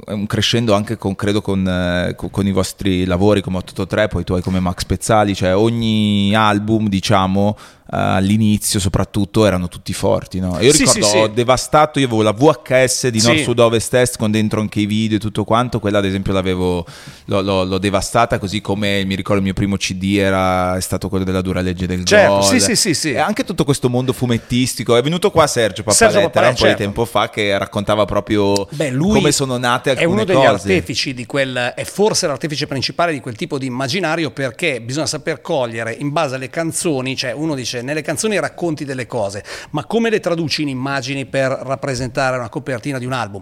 [0.08, 4.24] un crescendo anche con, credo, con, eh, co- con i vostri lavori come 883, poi
[4.24, 7.58] tu hai come Max Pezzali, cioè ogni album, diciamo,
[7.92, 10.60] eh, all'inizio soprattutto erano tutti forti, no?
[10.62, 11.34] Io Sì, ricordo, sì, ho sì.
[11.34, 13.40] devastato, io avevo la VHS di Nord.
[13.40, 16.86] Sud Ovest Est con dentro anche i video e tutto quanto, quella ad esempio l'avevo,
[17.26, 21.10] l'ho, l'ho- l'ho devastata, così come mi ricordo il mio primo CD era, è stato
[21.10, 22.44] quello della dura legge del Certo, gol.
[22.46, 23.12] sì, sì, sì, sì.
[23.12, 26.68] E anche tutto questo mondo fumettistico, è venuto qua Sergio Sergio Papaletta, era un po'
[26.68, 30.50] di tempo fa che raccontava proprio Beh, come sono nate alcune uno degli cose.
[30.50, 35.42] artefici di quel, è forse l'artefice principale di quel tipo di immaginario perché bisogna saper
[35.42, 40.10] cogliere in base alle canzoni, cioè uno dice nelle canzoni racconti delle cose, ma come
[40.10, 43.42] le traduci in immagini per rappresentare una copertina di un album?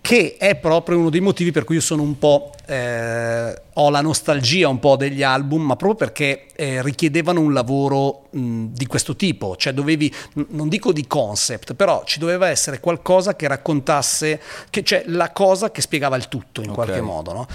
[0.00, 2.52] Che è proprio uno dei motivi per cui io sono un po'.
[2.66, 8.28] eh, ho la nostalgia un po' degli album, ma proprio perché eh, richiedevano un lavoro
[8.30, 12.78] mh, di questo tipo, cioè dovevi, n- non dico di concept, però ci doveva essere
[12.80, 14.40] qualcosa che raccontasse,
[14.70, 16.74] che, cioè la cosa che spiegava il tutto in Ok.
[16.74, 17.46] qualche modo, no?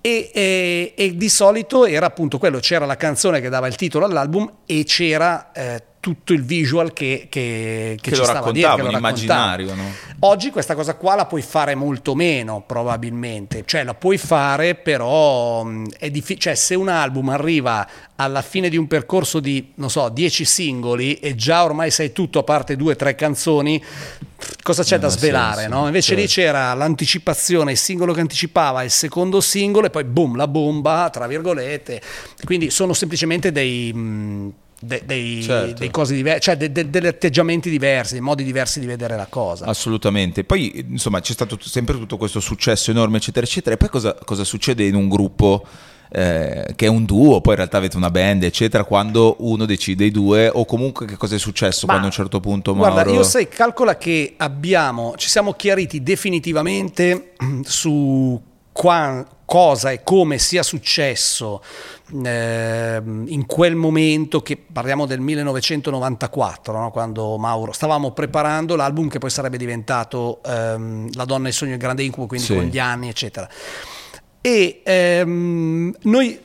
[0.00, 4.04] E, e- e di solito era appunto quello, c'era la canzone che dava il titolo
[4.06, 5.82] all'album e c'era eh,
[6.14, 9.74] tutto il visual che, che, che Che ci lo stava dietro, raccontava, che lo immaginario,
[9.74, 9.92] no?
[10.20, 13.62] Oggi questa cosa qua la puoi fare molto meno, probabilmente.
[13.64, 16.40] Cioè, la puoi fare, però mh, è difficile.
[16.40, 17.86] Cioè, se un album arriva
[18.16, 22.40] alla fine di un percorso di, non so, 10 singoli e già ormai sai tutto
[22.40, 23.82] a parte due o tre canzoni,
[24.62, 25.86] cosa c'è Non da svelare, senso, no?
[25.86, 26.52] Invece lì certo.
[26.52, 31.26] c'era l'anticipazione, il singolo che anticipava, il secondo singolo e poi boom, la bomba, tra
[31.28, 32.00] virgolette.
[32.44, 33.92] Quindi sono semplicemente dei...
[33.92, 35.78] mh, de- dei, Certo.
[35.78, 39.26] dei cose diverse, cioè de- de- degli atteggiamenti diversi, dei modi diversi di vedere la
[39.28, 39.66] cosa.
[39.66, 40.44] Assolutamente.
[40.44, 43.74] Poi, insomma, c'è stato sempre tutto questo successo enorme, eccetera, eccetera.
[43.74, 45.64] E poi cosa, cosa succede in un gruppo
[46.10, 50.06] eh, che è un duo, poi in realtà avete una band, eccetera, quando uno decide
[50.06, 52.92] i due, o comunque che cosa è successo Ma, quando a un certo punto Mauro...
[52.92, 57.32] Guarda, io sai, calcola che abbiamo, ci siamo chiariti definitivamente
[57.64, 58.40] su
[58.78, 61.62] qua- cosa e come sia successo
[62.22, 66.90] ehm, in quel momento che parliamo del 1994, no?
[66.92, 71.72] quando Mauro stavamo preparando l'album che poi sarebbe diventato ehm, La donna e il sogno
[71.72, 72.54] il grande incubo, quindi Sì.
[72.54, 73.48] con gli anni, eccetera.
[74.40, 76.38] E ehm, noi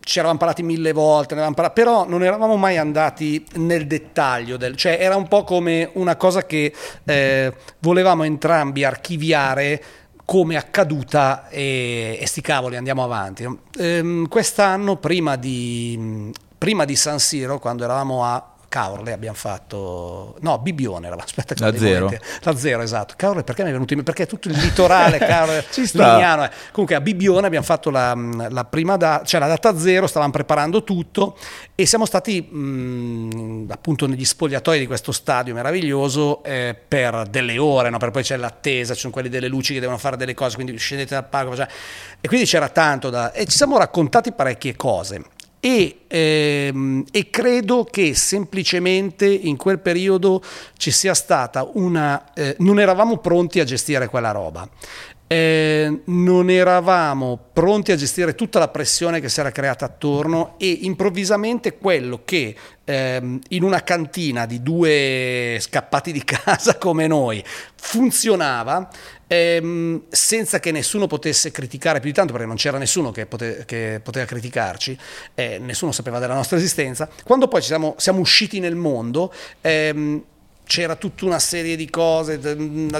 [0.00, 4.96] ci eravamo parlati mille volte, parlato, però non eravamo mai andati nel dettaglio, del, cioè
[4.98, 6.72] era un po' come una cosa che
[7.04, 9.82] eh, volevamo entrambi archiviare
[10.26, 13.48] come accaduta e, e sti cavoli andiamo avanti.
[13.78, 20.58] Ehm, quest'anno, prima di, prima di San Siro, quando eravamo a Caorle abbiamo fatto no
[20.58, 22.12] Bibione aspetta La zero.
[22.42, 25.64] la zero esatto Caorle perché mi è venuto in mente perché tutto il litorale Caorle.
[25.92, 26.50] Lignano, eh.
[26.72, 28.14] comunque a Bibione abbiamo fatto la,
[28.50, 31.38] la prima data cioè la data zero stavamo preparando tutto
[31.74, 37.88] e siamo stati mh, appunto negli spogliatoi di questo stadio meraviglioso eh, per delle ore
[37.88, 37.96] no?
[37.96, 40.76] perché poi c'è l'attesa ci sono quelli delle luci che devono fare delle cose quindi
[40.76, 41.70] scendete dal palco facciamo-
[42.20, 45.22] e quindi c'era tanto da e ci siamo raccontati parecchie cose
[45.66, 50.40] e, ehm, e credo che semplicemente in quel periodo
[50.76, 52.32] ci sia stata una...
[52.34, 54.68] eh, non eravamo pronti a gestire quella roba.
[55.28, 60.70] Eh, non eravamo pronti a gestire tutta la pressione che si era creata attorno e
[60.82, 62.54] improvvisamente quello che
[62.84, 67.42] ehm, in una cantina di due scappati di casa come noi
[67.74, 68.88] funzionava
[69.26, 73.64] ehm, senza che nessuno potesse criticare più di tanto perché non c'era nessuno che, pote-
[73.66, 74.98] che poteva criticarci,
[75.34, 77.08] eh, nessuno sapeva della nostra esistenza.
[77.24, 80.22] Quando poi siamo, siamo usciti nel mondo, ehm,
[80.66, 82.40] c'era tutta una serie di cose,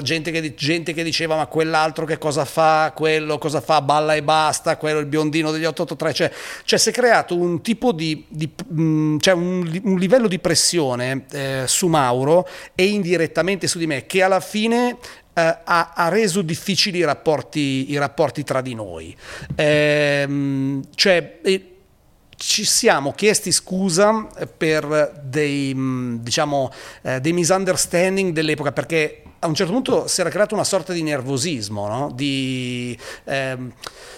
[0.01, 4.23] gente che, gente che, diceva ma quell'altro che cosa fa, quello cosa fa, balla e
[4.23, 6.31] basta, quello il biondino degli 883, cioè,
[6.63, 8.49] cioè si è creato un tipo di, di
[9.19, 14.23] cioè un, un, livello di pressione eh, su Mauro e indirettamente su di me che
[14.23, 14.97] alla fine
[15.37, 19.15] eh, ha, ha, reso difficili i rapporti, i rapporti tra di noi.
[19.53, 21.39] Eh, cioè,
[22.35, 24.27] ci siamo chiesti scusa
[24.57, 25.75] per dei,
[26.21, 26.71] diciamo,
[27.03, 31.01] eh, dei misunderstanding dell'epoca perché a un certo punto si era creato una sorta di
[31.01, 32.11] nervosismo, no?
[32.13, 33.57] di, eh,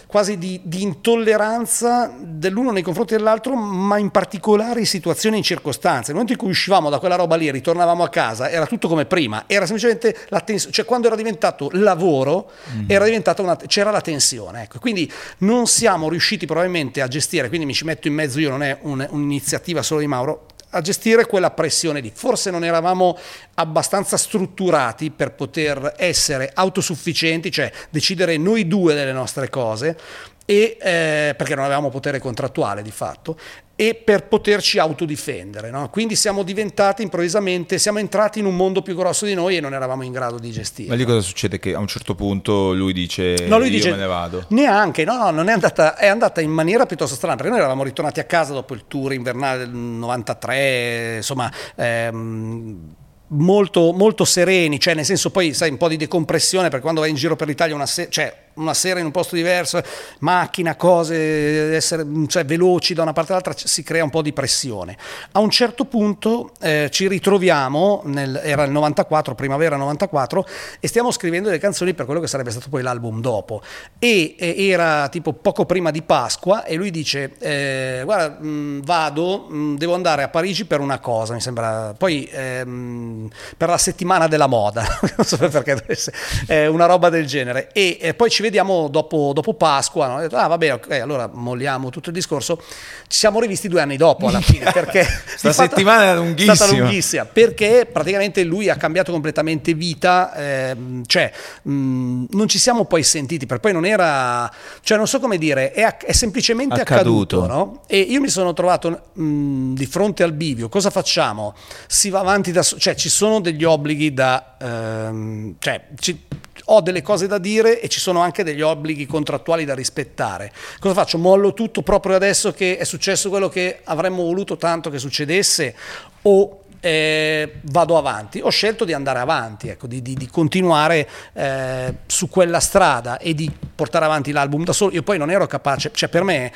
[0.07, 6.11] quasi di, di, intolleranza dell'uno nei confronti dell'altro, ma in particolari situazioni e in circostanze.
[6.11, 9.05] Nel momento in cui uscivamo da quella roba lì, ritornavamo a casa, era tutto come
[9.05, 12.85] prima, era semplicemente la tensione, cioè quando era diventato lavoro, mm.
[12.87, 13.05] era
[13.37, 14.63] una, c'era la tensione.
[14.63, 14.79] Ecco.
[14.79, 18.63] Quindi non siamo riusciti probabilmente a gestire, quindi mi ci metto in mezzo io, non
[18.63, 22.11] è un, un'iniziativa solo di Mauro, a gestire quella pressione lì.
[22.13, 23.17] Forse non eravamo
[23.55, 29.97] abbastanza strutturati per poter essere autosufficienti, cioè decidere noi due delle nostre cose,
[30.45, 33.37] e, eh, perché non avevamo potere contrattuale di fatto,
[33.79, 35.69] e per poterci autodifendere.
[35.71, 35.89] No?
[35.89, 39.73] Quindi siamo diventati improvvisamente, siamo entrati in un mondo più grosso di noi e non
[39.73, 40.89] eravamo in grado di gestire.
[40.89, 41.59] Ma lì cosa succede?
[41.59, 44.43] Che a un certo punto lui dice no, lui io dice, me ne vado?
[44.49, 47.83] Neanche, no, no, non è andata, è andata in maniera piuttosto strana, perché noi eravamo
[47.83, 51.49] ritornati a casa dopo il tour invernale del 93, insomma...
[51.77, 52.95] Ehm,
[53.29, 57.09] molto, molto sereni, cioè nel senso poi sai un po' di decompressione perché quando vai
[57.09, 59.81] in giro per l'Italia una se- cioè una sera in un posto diverso,
[60.19, 64.97] macchina, cose, essere cioè, veloci da una parte all'altra, si crea un po' di pressione.
[65.31, 70.45] A un certo punto eh, ci ritroviamo, nel, era il 94, primavera 94,
[70.79, 73.61] e stiamo scrivendo delle canzoni per quello che sarebbe stato poi l'album dopo.
[73.97, 79.47] E eh, era tipo poco prima di Pasqua e lui dice, eh, guarda, mh, vado,
[79.49, 84.27] mh, devo andare a Parigi per una cosa, mi sembra, poi ehm, per la settimana
[84.27, 84.83] della moda,
[85.15, 86.13] non so perché dovesse,
[86.47, 87.69] eh, una roba del genere.
[87.71, 90.07] E poi ci vediamo dopo, dopo Pasqua.
[90.07, 90.15] No?
[90.15, 92.57] Ho detto, ah, vabbè, ok, allora molliamo tutto il discorso.
[92.57, 96.55] Ci siamo rivisti due anni dopo alla fine, perché questa settimana è lunghissima.
[96.55, 101.31] stata lunghissima, perché praticamente lui ha cambiato completamente vita, ehm, cioè
[101.63, 105.71] mh, non ci siamo poi sentiti, per poi non era, cioè non so come dire,
[105.71, 107.81] è, è semplicemente accaduto, accaduto no?
[107.87, 111.55] E io mi sono trovato mh, di fronte al bivio, cosa facciamo?
[111.87, 116.27] Si va avanti da, cioè ci sono degli obblighi da, ehm, cioè ci,
[116.71, 120.51] ho delle cose da dire e ci sono anche degli obblighi contrattuali da rispettare.
[120.79, 121.17] Cosa faccio?
[121.17, 125.75] Mollo tutto proprio adesso che è successo quello che avremmo voluto tanto che succedesse
[126.23, 128.39] o eh, vado avanti.
[128.41, 133.33] Ho scelto di andare avanti, ecco, di, di, di, continuare eh, su quella strada e
[133.33, 134.93] di portare avanti l'album da solo.
[134.93, 136.51] Io poi non ero capace, cioè per me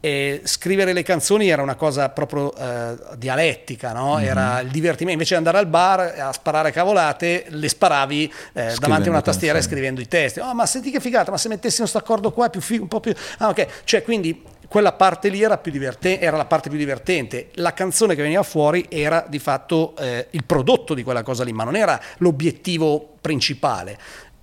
[0.00, 4.16] e scrivere le canzoni era una cosa proprio eh, dialettica, no?
[4.16, 4.24] mm-hmm.
[4.24, 9.08] era il divertimento, invece di andare al bar a sparare cavolate, le sparavi eh, davanti
[9.08, 9.74] a una tastiera canzoni.
[9.74, 10.40] scrivendo i testi.
[10.40, 12.88] Oh, ma senti che figata, ma se mettessimo questo accordo qua è più figo, un
[12.88, 13.12] po' più...
[13.38, 17.48] Ah, ok, cioè quindi quella parte lì era, più divertente, era la parte più divertente.
[17.54, 21.52] La canzone che veniva fuori era di fatto eh, il prodotto di quella cosa lì,
[21.52, 23.98] ma non era l'obiettivo principale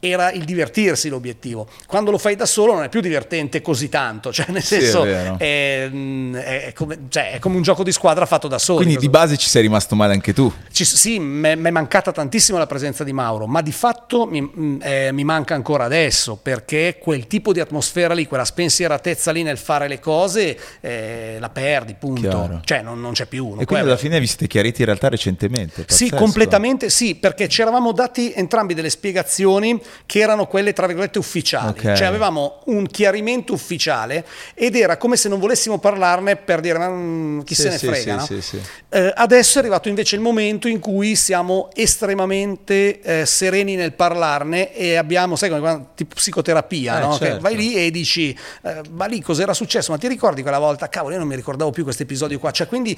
[0.10, 1.68] era il divertirsi l'obiettivo.
[1.88, 5.10] Quando lo fai da solo non è più divertente così tanto, cioè nel senso sì,
[5.10, 8.80] è, è, è, come, cioè, è, come, un gioco di squadra fatto da solo.
[8.80, 10.52] Quindi di base ci sei rimasto male anche tu?
[10.72, 14.82] Ci, sì, mi è mancata tantissimo la presenza di Mauro, ma di fatto mi, mm,
[14.82, 19.58] eh, mi, manca ancora adesso perché quel tipo di atmosfera lì, quella spensieratezza lì nel
[19.58, 22.22] fare le cose, eh, la perdi, punto.
[22.22, 22.62] Chiaro.
[22.64, 23.56] Cioè non, non, c'è più.
[23.58, 25.84] E quindi alla fine vi siete chiariti in realtà recentemente?
[25.84, 26.06] Pazzesco.
[26.06, 31.20] Sì, completamente sì, perché ci eravamo dati entrambi delle spiegazioni che erano quelle tra virgolette
[31.20, 31.96] ufficiali, okay.
[31.96, 36.90] cioè avevamo un chiarimento ufficiale ed era come se non volessimo parlarne per dire ma
[36.90, 38.20] mm, chi sì, se ne sì, frega.
[38.20, 38.62] Sì, no?
[38.90, 44.74] eh, adesso è arrivato invece il momento in cui siamo estremamente eh, sereni nel parlarne
[44.74, 47.18] e abbiamo, sai, come tipo psicoterapia, eh, no?
[47.18, 47.42] certo.
[47.42, 49.92] vai lì e dici eh, ma lì cos'era successo?
[49.92, 50.90] Ma ti ricordi quella volta?
[50.90, 52.98] Cavolo, io non mi ricordavo più questo episodio qua, cioè quindi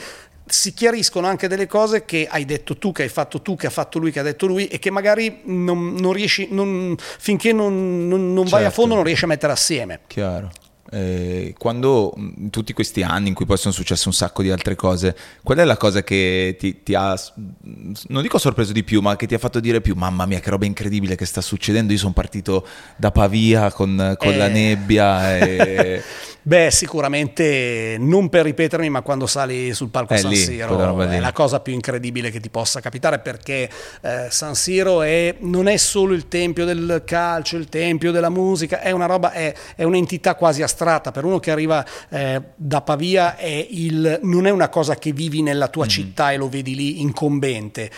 [0.49, 3.69] si chiariscono anche delle cose che hai detto tu, che hai fatto tu, che ha
[3.69, 8.07] fatto lui, che ha detto lui e che magari non, non riesci, non, finché non,
[8.07, 10.01] non, non vai a fondo non riesci a mettere assieme.
[10.07, 10.49] Chiaro.
[10.89, 14.75] Eh, quando in tutti questi anni in cui poi sono successe un sacco di altre
[14.75, 17.19] cose, qual è la cosa che ti, ti, ha,
[18.07, 20.49] non dico sorpreso di più, ma che ti ha fatto dire più, mamma mia che
[20.49, 22.65] roba incredibile che sta succedendo, io sono partito
[22.95, 24.37] da Pavia con, con eh.
[24.37, 26.03] la nebbia e...
[26.47, 31.19] Beh, sicuramente non per ripetermi, ma quando sali sul palco è San lì, Siro è
[31.19, 33.69] la cosa più incredibile che ti possa capitare perché
[33.99, 38.79] eh, San Siro è, non è solo il tempio del calcio, il tempio della musica,
[38.79, 41.11] è una roba, è, è un'entità quasi astratta.
[41.11, 45.41] Per uno che arriva eh, da Pavia è il, non è una cosa che vivi
[45.41, 45.89] nella tua mm.
[45.89, 47.89] città e lo vedi lì incombente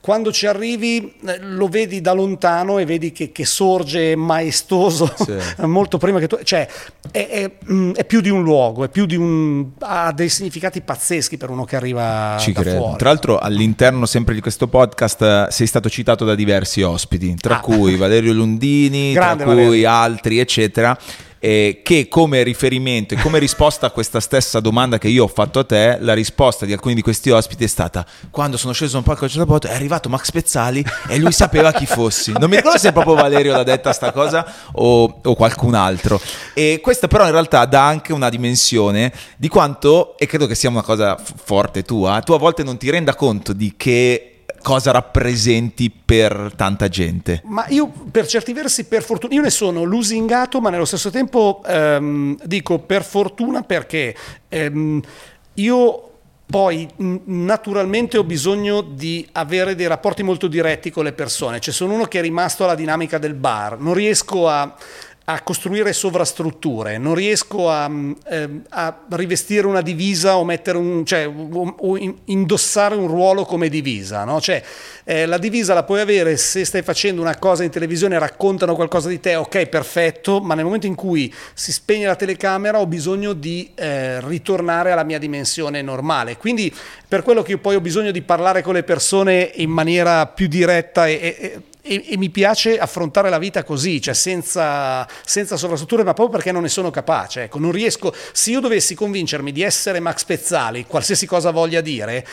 [0.00, 5.36] quando ci arrivi eh, lo vedi da lontano e vedi che, che sorge maestoso sì.
[5.66, 6.38] molto prima che tu...
[6.42, 6.66] Cioè,
[7.10, 9.70] è, è, mm, è, più di un luogo, è più di un...
[9.80, 12.78] ha dei significati pazzeschi per uno che arriva ci da credo.
[12.78, 12.96] fuori.
[12.96, 17.56] Tra l'altro all'interno sempre di questo podcast eh, sei stato citato da diversi ospiti, tra
[17.56, 17.60] ah.
[17.60, 19.90] cui Valerio Lundini, Grande tra cui Valerio.
[19.90, 20.96] altri, eccetera
[21.38, 25.58] eh, che come riferimento e come risposta a questa stessa domanda che io ho fatto
[25.58, 29.02] a te, la risposta di alcuni di questi ospiti è stata quando sono sceso un
[29.02, 32.32] palco del è arrivato Max Pezzali e lui sapeva chi fossi.
[32.32, 36.20] Non mi ricordo se proprio Valerio l'ha detta sta cosa o, o qualcun altro.
[36.54, 40.68] E questa però in realtà dà anche una dimensione di quanto, e credo che sia
[40.68, 45.90] una cosa forte tua, tu a volte non ti renda conto di che cosa rappresenti
[45.90, 47.42] per tanta gente?
[47.44, 51.62] Ma io per certi versi, per fortuna, io ne sono lusingato, ma nello stesso tempo
[51.66, 54.14] ehm, dico per fortuna perché
[54.48, 55.00] ehm,
[55.54, 56.02] io
[56.50, 61.92] poi naturalmente ho bisogno di avere dei rapporti molto diretti con le persone, cioè sono
[61.92, 64.74] uno che è rimasto alla dinamica del bar, non riesco a
[65.30, 67.90] a costruire sovrastrutture, non riesco a,
[68.30, 74.24] eh, a rivestire una divisa o, un, cioè, o, indossare un ruolo come divisa.
[74.24, 74.40] No?
[74.40, 74.62] Cioè,
[75.04, 79.10] eh, la divisa la puoi avere se stai facendo una cosa in televisione, raccontano qualcosa
[79.10, 83.34] di te, ok, perfetto, ma nel momento in cui si spegne la telecamera ho bisogno
[83.34, 86.38] di eh, ritornare alla mia dimensione normale.
[86.38, 86.74] Quindi
[87.06, 91.06] per quello che poi ho bisogno di parlare con le persone in maniera più diretta
[91.06, 96.12] e, e e, e, mi piace affrontare la vita così, cioè senza, senza sovrastrutture, ma
[96.12, 97.44] proprio perché non ne sono capace.
[97.44, 102.26] Ecco, non riesco, se io dovessi convincermi di essere Max Pezzali, qualsiasi cosa voglia dire,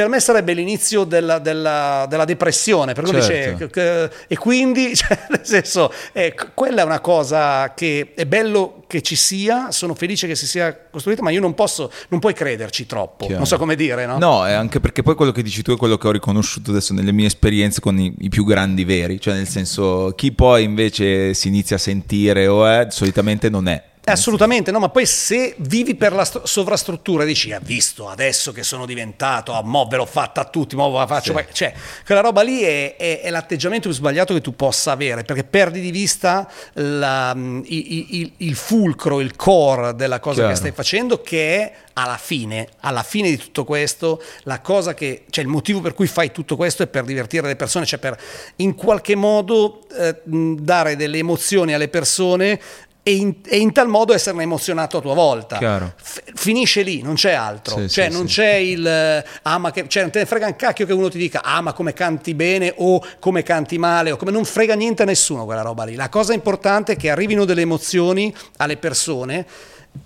[0.00, 3.66] per me sarebbe l'inizio della, della, della depressione, per certo.
[3.66, 9.02] dice, e quindi, cioè, nel senso, eh, quella è una cosa che è bello che
[9.02, 12.86] ci sia, sono felice che si sia costruita, ma io non posso, non puoi crederci
[12.86, 13.36] troppo, Chiaro.
[13.36, 14.16] non so come dire, no?
[14.16, 16.94] No, è anche perché poi quello che dici tu è quello che ho riconosciuto adesso
[16.94, 21.34] nelle mie esperienze con i, i più grandi veri, cioè nel senso, chi poi invece
[21.34, 25.94] si inizia a sentire o è, solitamente non è Assolutamente, no, ma poi se vivi
[25.94, 30.06] per la st- sovrastruttura dici, ha visto adesso che sono diventato, ah, mo ve l'ho
[30.06, 31.44] fatta a tutti, mo la faccio, sì.
[31.52, 31.72] cioè
[32.04, 35.80] quella roba lì è, è, è, l'atteggiamento più sbagliato che tu possa avere, perché perdi
[35.80, 40.50] di vista la, il, il, il, fulcro, il core della cosa Chiaro.
[40.50, 45.24] che stai facendo, che è alla fine, alla fine di tutto questo, la cosa che,
[45.30, 48.18] cioè il motivo per cui fai tutto questo è per divertire le persone, cioè per
[48.56, 52.60] in qualche modo eh, dare delle emozioni alle persone
[53.02, 55.58] e in, e in, tal modo esserne emozionato a tua volta.
[55.96, 57.76] F- finisce lì, non c'è altro.
[57.76, 58.34] Sì, cioè, sì, non sì.
[58.34, 61.18] c'è il ah, ma che, cioè, non te ne frega un cacchio che uno ti
[61.18, 65.02] dica ah, ma come canti bene o come canti male o come non frega niente
[65.02, 65.94] a nessuno quella roba lì.
[65.94, 69.46] La cosa importante è che arrivino delle emozioni alle persone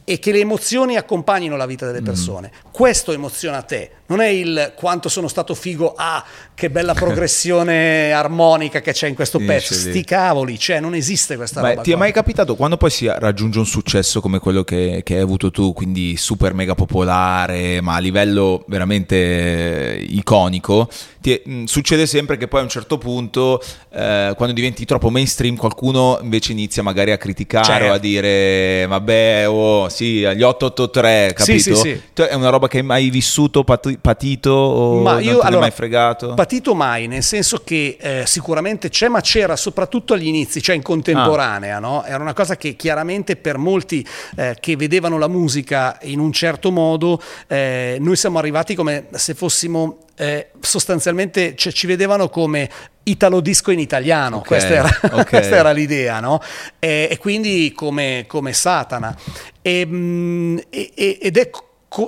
[0.07, 2.05] e che le emozioni accompagnino la vita delle mm.
[2.05, 2.51] persone.
[2.55, 2.71] Mm.
[2.71, 6.23] Questo emoziona te, non è il quanto sono stato figo, ah,
[6.55, 9.73] che bella progressione armonica che c'è in questo sì, pezzo.
[9.73, 11.83] Sti cavoli, cioè non esiste questa Beh, roba.
[11.83, 11.99] Ti qua.
[11.99, 15.51] è mai capitato quando poi si raggiunge un successo come quello che, che, hai avuto
[15.51, 20.89] tu, quindi super mega popolare, ma a livello veramente iconico?
[21.25, 23.59] Ti, mh, succede sempre che poi a un certo punto,
[23.95, 27.85] eh, quando diventi troppo mainstream, qualcuno invece inizia magari a criticare certo.
[27.85, 28.07] o a certo.
[28.07, 31.59] dire, vabbè, oh, sì, agli 883, capito?
[31.59, 31.75] Sì, sì,
[32.13, 32.23] sì.
[32.23, 36.35] È una roba che hai mai vissuto, patito o ma io, allora, mai fregato?
[36.35, 40.83] Patito mai, nel senso che eh, sicuramente c'è, ma c'era soprattutto agli inizi, cioè in
[40.83, 41.81] contemporanea, ah.
[41.81, 42.05] no?
[42.05, 44.07] Era una cosa che chiaramente per molti
[44.37, 49.33] eh, che vedevano la musica in un certo modo, eh, noi siamo arrivati come se
[49.33, 52.71] fossimo eh, sostanzialmente cioè, ci vedevano come
[53.05, 55.25] italo disco in italiano, okay, questa, era, okay.
[55.29, 56.41] questa, era, l'idea, no?
[56.79, 59.17] E, e quindi come, come Satana.
[59.61, 61.51] E, mm, e, ed è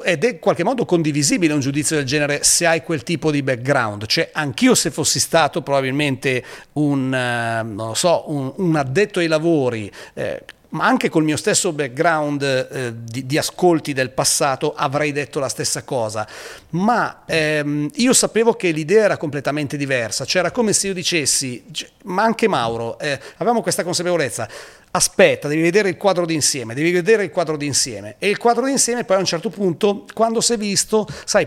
[0.03, 3.43] ed è in qualche modo condivisibile un giudizio del genere se hai quel tipo di
[3.43, 4.07] background.
[4.07, 10.43] Cioè, anch'io se fossi stato probabilmente un, uh, so, un, un addetto ai lavori, eh,
[10.77, 15.49] ma anche col mio stesso background eh, di, di, ascolti del passato avrei detto la
[15.49, 16.27] stessa cosa,
[16.71, 21.65] ma ehm, io sapevo che l'idea era completamente diversa, cioè era come se io dicessi,
[22.05, 24.47] ma anche Mauro, eh, avevamo questa consapevolezza,
[24.91, 28.17] aspetta, devi vedere il quadro d'insieme, devi vedere il quadro d'insieme.
[28.19, 31.47] E il quadro d'insieme poi a un certo punto, quando si è visto, sai,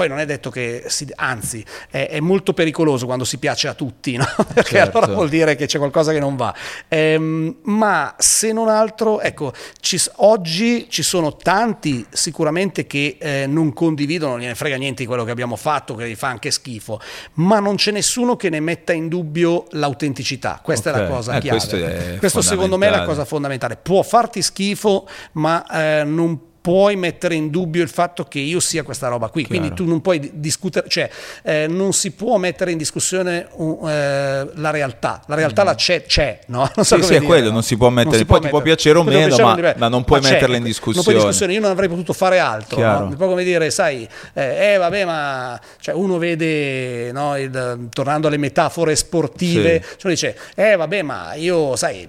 [0.00, 3.74] poi non è detto che, si, anzi, è, è, molto pericoloso quando si piace a
[3.74, 4.26] tutti, no?
[4.54, 4.96] perché certo.
[4.96, 6.54] allora vuol dire che c'è qualcosa che non va.
[6.88, 13.74] Ehm, ma se non altro, ecco, ci, oggi ci sono tanti sicuramente che eh, non
[13.74, 16.98] condividono, non gliene frega niente di quello che abbiamo fatto, che gli fa anche schifo,
[17.34, 20.60] ma non c'è nessuno che ne metta in dubbio l'autenticità.
[20.62, 21.02] Questa okay.
[21.02, 21.58] è la cosa eh, chiave.
[21.58, 23.76] Questo, questo secondo me è la cosa fondamentale.
[23.76, 25.66] Può farti schifo, ma
[26.00, 29.58] eh, non puoi mettere in dubbio il fatto che io sia questa roba qui, Chiaro.
[29.60, 31.08] quindi tu non puoi discutere, cioè
[31.42, 36.04] eh, non si può mettere in discussione uh, eh, la realtà, la realtà la c'è,
[36.04, 36.70] c'è, no?
[36.76, 37.52] Non so Sì, sì, è dire, quello, no?
[37.54, 39.42] non si può mettere- si poi ti può piacere o Poi ti può meno, piacere
[39.48, 41.02] ma- o meno, ma non puoi c'è, metterla in Non discussione.
[41.02, 42.98] puoi discussione, io non avrei potuto fare altro, Chiaro.
[43.00, 43.06] no?
[43.06, 48.26] un po' come dire, sai, eh, eh, vabbè, ma cioè, uno vede, no, il- tornando
[48.28, 49.96] alle metafore sportive, Sì.
[49.98, 52.06] cioè dice, eh vabbè, ma io, sai,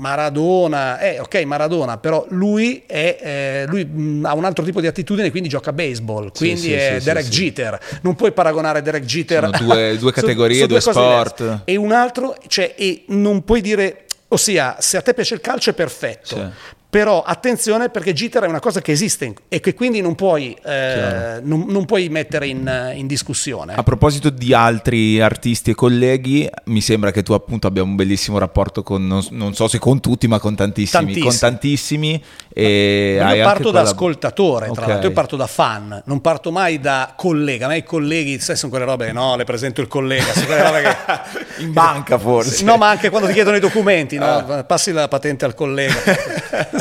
[0.00, 4.86] Maradona, eh ok Maradona, però lui, è, eh, lui mh, ha un altro tipo di
[4.86, 7.30] attitudine, quindi gioca a baseball, quindi sì, è sì, Derek sì.
[7.30, 7.78] Jeter.
[8.00, 11.60] Non puoi paragonare Derek Jeter Sono due- due categorie, su due cose sport.
[11.64, 15.70] E un altro, cioè, e non puoi dire, ossia, se a te piace il calcio
[15.70, 16.78] è perfetto.
[16.90, 21.38] Però attenzione perché Jeter è una cosa che esiste e che quindi non puoi, eh,
[21.40, 23.74] non, non puoi mettere in, in discussione.
[23.74, 28.38] A proposito di altri artisti e colleghi, mi sembra che tu appunto abbia un bellissimo
[28.38, 31.04] rapporto con, non, non so se con tutti, ma con tantissimi.
[31.04, 31.28] Tantissimi.
[31.28, 32.24] Con tantissimi.
[32.52, 34.88] E Io parto da quella- ascoltatore, tra Ok.
[34.88, 37.66] l'altro, io parto da fan, non parto mai da collega.
[37.66, 40.46] A me i colleghi, sai, sono quelle robe che no, le presento il collega, sono
[40.46, 41.62] quelle robe che...
[41.62, 42.64] In banca forse.
[42.64, 44.24] No, ma anche quando ti chiedono i documenti, no?
[44.24, 44.64] Ah.
[44.64, 45.94] passi la patente al collega.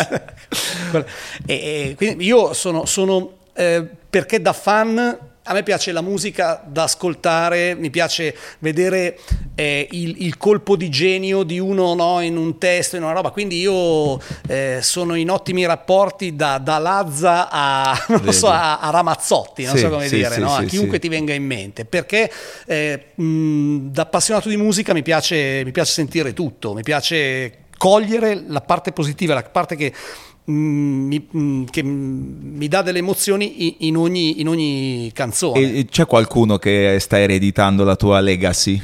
[1.46, 5.18] E, e quindi io sono, sono, eh, perché da fan
[5.50, 9.18] a me piace la musica da ascoltare, mi piace vedere
[9.56, 13.32] eh, il, il colpo di genio di uno no, in un testo, in una roba,
[13.32, 17.98] quindi io eh, sono in ottimi rapporti da, da Lazza a,
[18.30, 20.54] so, a, a Ramazzotti, non Sì, so come sì, dire, sì, no?
[20.54, 22.32] a chiunque ti venga in mente, perché
[22.68, 28.44] eh, mh, da appassionato di musica mi piace, mi piace sentire tutto, mi piace cogliere
[28.46, 29.92] la parte positiva, la parte che,
[30.52, 35.60] mi, mh, che mi dà delle emozioni in ogni, in ogni canzone.
[35.60, 38.82] E e c'è qualcuno che sta ereditando la tua legacy?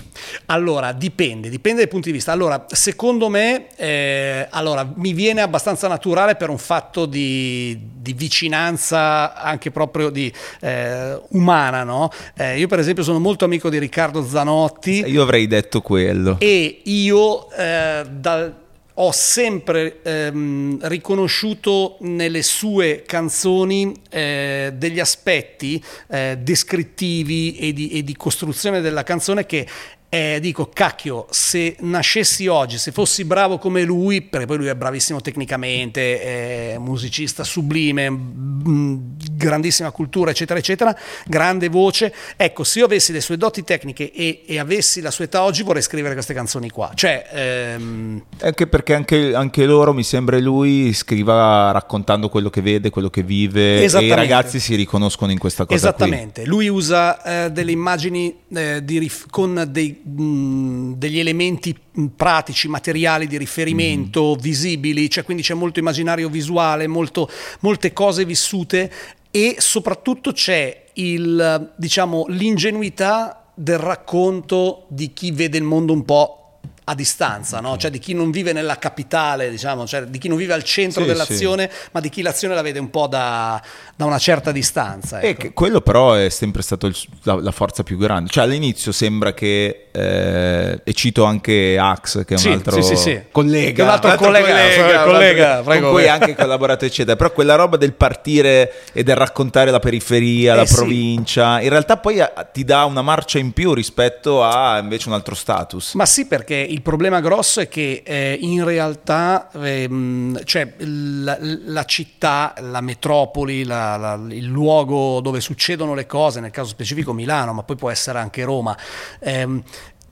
[0.47, 2.31] Allora, dipende, dipende dai punti di vista.
[2.31, 9.33] Allora, secondo me, eh, allora, mi viene abbastanza naturale per un fatto di, di vicinanza
[9.35, 12.09] anche proprio di, eh, umana, no?
[12.35, 16.37] Eh, io per esempio sono molto amico di Riccardo Zanotti Io avrei detto quello.
[16.39, 18.63] e io eh, dal-
[18.97, 28.03] ho sempre ehm, riconosciuto nelle sue canzoni eh, degli aspetti eh, descrittivi e di, e
[28.03, 29.67] di costruzione della canzone che
[30.15, 34.75] eh, dico, cacchio, se nascessi oggi, se fossi bravo come lui, perché poi lui è
[34.75, 42.85] bravissimo tecnicamente, è musicista sublime, mh, grandissima cultura, eccetera, eccetera, grande voce, ecco, se io
[42.85, 46.33] avessi le sue doti tecniche e, e avessi la sua età oggi, vorrei scrivere queste
[46.33, 46.91] canzoni qua.
[46.95, 52.89] Cioè, ehm, Anche perché anche, anche loro, mi sembra lui, scriva raccontando quello che vede,
[52.89, 56.05] quello che vive e i ragazzi si riconoscono in questa cosa qui.
[56.05, 61.75] Esattamente, lui usa eh, delle immagini eh, rif- con dei, mh, degli elementi
[62.15, 64.39] pratici, materiali di riferimento, Mm-hmm.
[64.39, 67.29] visibili, cioè quindi c'è molto immaginario visuale, molto-
[67.61, 68.91] molte cose vissute
[69.31, 76.44] e soprattutto c'è il, diciamo, l'ingenuità del racconto di chi vede il mondo un po'
[76.87, 77.77] a distanza, no?
[77.77, 81.01] cioè di chi non vive nella capitale, diciamo, cioè di chi non vive al centro
[81.01, 83.59] Sì, dell'azione, ma di chi l'azione la vede un po' da,
[83.95, 85.19] da una certa distanza.
[85.19, 85.41] E ecco.
[85.41, 88.29] che quello però è sempre stato il- la, la forza più grande.
[88.29, 92.95] Cioè all'inizio sembra che, eh, e cito anche Ax, che è un Sì, altro sì,
[92.95, 93.21] sì, sì.
[93.31, 95.85] collega, un altro collega, collega, altro- prego.
[95.87, 97.15] con cui anche collaborato eccetera.
[97.15, 100.75] Però quella roba del partire e del raccontare la periferia, Eh la sì.
[100.75, 105.15] provincia, in realtà poi eh, ti dà una marcia in più rispetto a invece un
[105.15, 105.93] altro status.
[105.95, 111.85] Ma sì, perché il problema grosso è che eh, in realtà ehm, cioè, la, la
[111.85, 117.53] città, la metropoli, la- la- il luogo dove succedono le cose, nel caso specifico Milano,
[117.53, 118.77] ma poi può essere anche Roma,
[119.19, 119.63] ehm,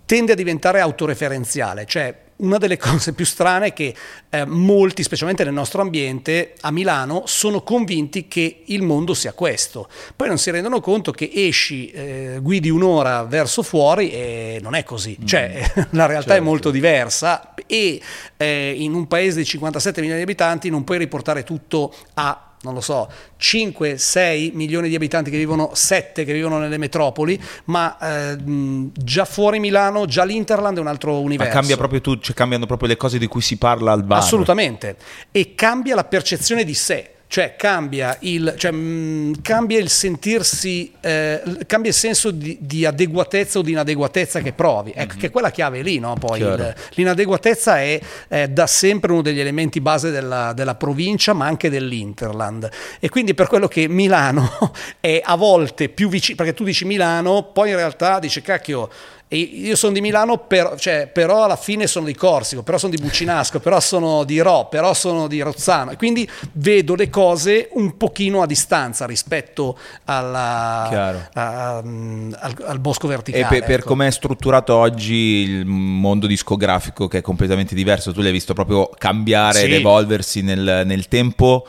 [0.05, 3.95] tende a diventare autoreferenziale, cioè una delle cose più strane è che
[4.29, 9.87] eh, molti, specialmente nel nostro ambiente, a Milano, sono convinti che il mondo sia questo.
[10.15, 14.83] Poi non si rendono conto che esci, eh, guidi un'ora verso fuori e non è
[14.83, 15.17] così.
[15.23, 16.43] Cioè, la realtà è Certo.
[16.43, 18.01] molto diversa e
[18.37, 22.73] eh, in un paese di 57 milioni di abitanti non puoi riportare tutto a non
[22.73, 27.97] lo so, 5, 6 milioni di abitanti che vivono, 7 che vivono nelle metropoli, ma
[27.99, 28.37] eh,
[28.93, 31.53] già fuori Milano, già l'Interland è un altro Ma universo.
[31.53, 34.19] cambia proprio tu, cioè cambiano proprio le cose di cui si parla al bar.
[34.19, 34.95] Assolutamente.
[35.31, 37.09] E cambia la percezione di sé.
[37.33, 43.57] Cioè cambia il, cioè, mh, cambia il sentirsi, eh, cambia il senso di, di adeguatezza
[43.57, 44.93] o di inadeguatezza che provi.
[44.95, 46.13] Ecco, che quella chiave lì, no?
[46.13, 51.47] Poi il- l'inadeguatezza è eh, da sempre uno degli elementi base della, della provincia, ma
[51.47, 52.69] anche dell'Interland.
[52.99, 54.71] E quindi per quello che Milano
[55.01, 58.91] è a volte più vicino, perché tu dici Milano, poi in realtà dici cacchio.
[59.33, 62.93] E io sono di Milano, per, cioè, però alla fine sono di Corsico, però sono
[62.93, 65.89] di Bucinasco, però sono di Ro, però sono di Rozzano.
[65.89, 73.07] E quindi vedo le cose un pochino a distanza rispetto alla, a, al, al, bosco
[73.07, 73.43] verticale.
[73.43, 73.87] E per, per ecco.
[73.87, 78.87] come è strutturato oggi il mondo discografico, che è completamente diverso, tu l'hai visto proprio
[78.95, 79.65] cambiare sì.
[79.65, 81.65] ed evolversi nel, nel tempo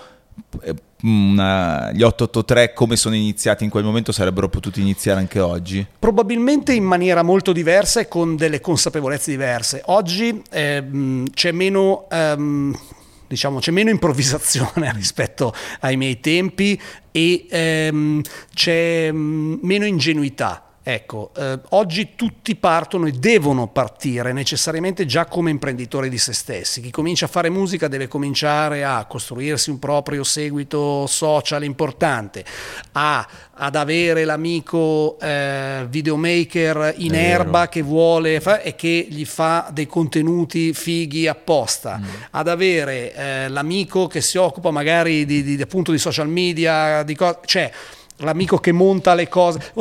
[1.04, 5.86] una, gli 883 come sono iniziati in quel momento sarebbero potuti iniziare anche oggi?
[5.98, 9.82] Probabilmente in maniera molto diversa e con delle consapevolezze diverse.
[9.86, 12.06] Oggi eh, c'è meno...
[12.10, 12.78] Ehm,
[13.26, 16.80] diciamo c'è meno improvvisazione rispetto ai miei tempi
[17.10, 18.20] e ehm,
[18.52, 25.50] c'è mm, meno ingenuità Ecco, eh, oggi tutti partono e devono partire necessariamente già come
[25.50, 26.82] imprenditori di se stessi.
[26.82, 32.44] Chi comincia a fare musica deve cominciare a costruirsi un proprio seguito social importante,
[32.92, 39.70] a, ad avere l'amico eh, videomaker in erba che vuole fa, e che gli fa
[39.72, 42.04] dei contenuti fighi apposta, mm.
[42.32, 47.14] ad avere eh, l'amico che si occupa magari di, di, appunto di social media, di
[47.14, 47.72] co- cioè
[48.18, 49.72] l'amico che monta le cose,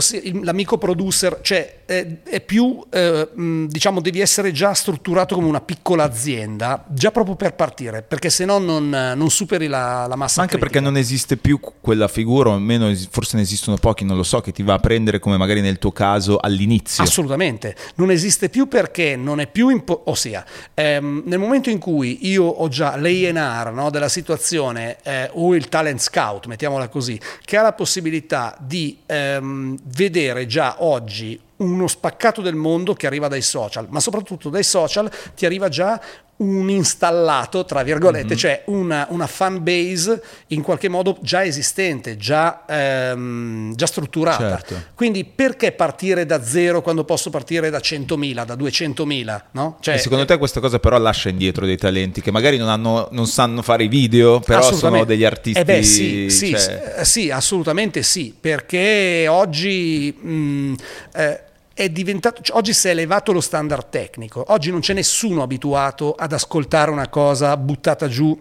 [0.42, 3.30] l'amico producer, cioè è, è più, eh,
[3.68, 8.46] diciamo, devi essere già strutturato come una piccola azienda, già proprio per partire, perché se
[8.46, 10.38] no non, non superi la, la massa.
[10.38, 10.80] Ma anche critica.
[10.80, 14.42] perché non esiste più quella figura, o almeno forse ne esistono pochi, non lo so,
[14.42, 17.04] che ti va a prendere come magari nel tuo caso all'inizio.
[17.04, 22.28] Assolutamente, non esiste più perché non è più, impo- ossia, ehm, nel momento in cui
[22.28, 27.58] io ho già l'A&R no, della situazione eh, o il talent scout, mettiamola così, che
[27.58, 33.28] ha la possibilità possibilità di ehm, vedere già oggi uno spaccato del mondo che arriva
[33.28, 36.00] dai social, ma soprattutto dai social ti arriva già
[36.36, 38.38] un installato, tra virgolette, mm-hmm.
[38.38, 44.58] cioè una, una, fan base in qualche modo già esistente, già, ehm, già strutturata.
[44.58, 44.84] Certo.
[44.96, 49.42] Quindi perché partire da zero quando posso partire da 100.000, da 200.000?
[49.52, 49.78] No?
[49.80, 53.28] Cioè, secondo te questa cosa però lascia indietro dei talenti che magari non, hanno, non
[53.28, 55.60] sanno fare i video, però sono degli artisti...
[55.60, 57.02] Eh beh sì, sì, cioè...
[57.04, 60.12] sì assolutamente sì, perché oggi...
[60.20, 60.74] Mh,
[61.14, 61.44] eh,
[61.74, 66.14] è diventato, cioè, oggi si è elevato lo standard tecnico, oggi non c'è nessuno abituato
[66.14, 68.40] ad ascoltare una cosa buttata giù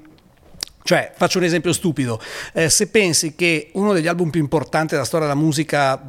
[0.84, 2.20] cioè, faccio un esempio stupido,
[2.52, 6.00] eh, se pensi che uno degli album più importanti della storia della musica,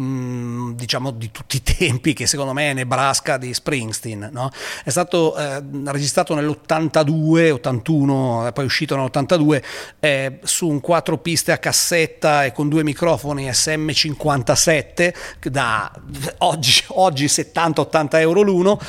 [0.00, 4.50] mm, diciamo di tutti i tempi, che secondo me è Nebraska di Springsteen, no?
[4.82, 9.62] è stato eh, registrato nell'82, 81, poi uscito nell'82,
[10.00, 15.14] eh, su un quattro piste a cassetta e con due microfoni SM57,
[15.50, 15.92] da
[16.38, 18.80] oggi, oggi 70-80 euro l'uno,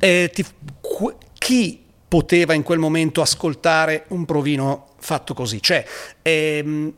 [0.00, 0.44] eh, ti,
[1.34, 5.62] chi poteva in quel momento ascoltare un provino fatto così.
[5.62, 5.84] Cioè,
[6.22, 6.92] ehm,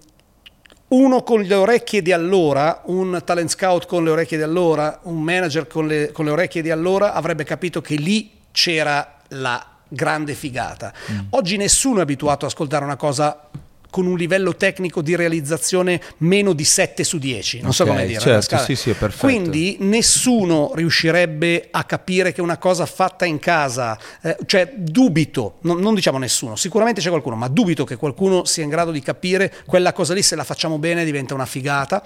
[0.88, 5.20] uno con le orecchie di allora, un talent scout con le orecchie di allora, un
[5.22, 10.34] manager con le, con le orecchie di allora avrebbe capito che lì c'era la grande
[10.34, 10.92] figata.
[11.10, 11.18] Mm.
[11.30, 13.48] Oggi nessuno è abituato ad ascoltare una cosa
[13.90, 18.06] con un livello tecnico di realizzazione meno di 7 su 10, non okay, so come
[18.06, 18.20] dire.
[18.20, 19.26] Certo, sì, sì, perfetto.
[19.26, 25.78] Quindi nessuno riuscirebbe a capire che una cosa fatta in casa, eh, cioè dubito, non,
[25.80, 29.52] non, diciamo nessuno, sicuramente c'è qualcuno, ma dubito che qualcuno sia in grado di capire
[29.66, 32.02] quella cosa lì, se la facciamo bene diventa una figata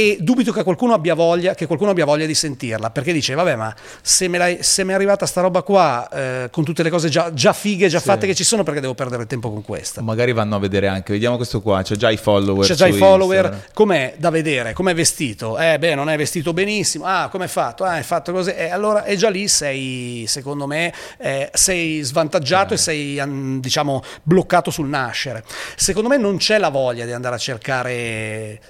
[0.00, 3.54] e dubito che qualcuno abbia voglia, che qualcuno abbia voglia di sentirla, perché dice, vabbè,
[3.54, 7.10] ma se, me se mi è arrivata sta roba qua, eh, con tutte le cose
[7.10, 8.06] già, già fighe, già sì.
[8.06, 10.00] fatte che ci sono, perché devo perdere tempo con questa?
[10.00, 12.66] Magari vanno a vedere anche, vediamo questo qua, c'è già i follower.
[12.66, 13.70] C'è già i follower, Instagram.
[13.74, 15.58] com'è da vedere, com'è vestito?
[15.58, 17.84] Eh beh, non è vestito benissimo, ah, com'è fatto?
[17.84, 22.00] Ah, è fatto così, e eh, allora, e già lì sei, secondo me, eh, sei
[22.00, 22.76] svantaggiato eh.
[22.76, 25.44] e sei, diciamo, bloccato sul nascere.
[25.76, 28.60] Secondo me non c'è la voglia di andare a cercare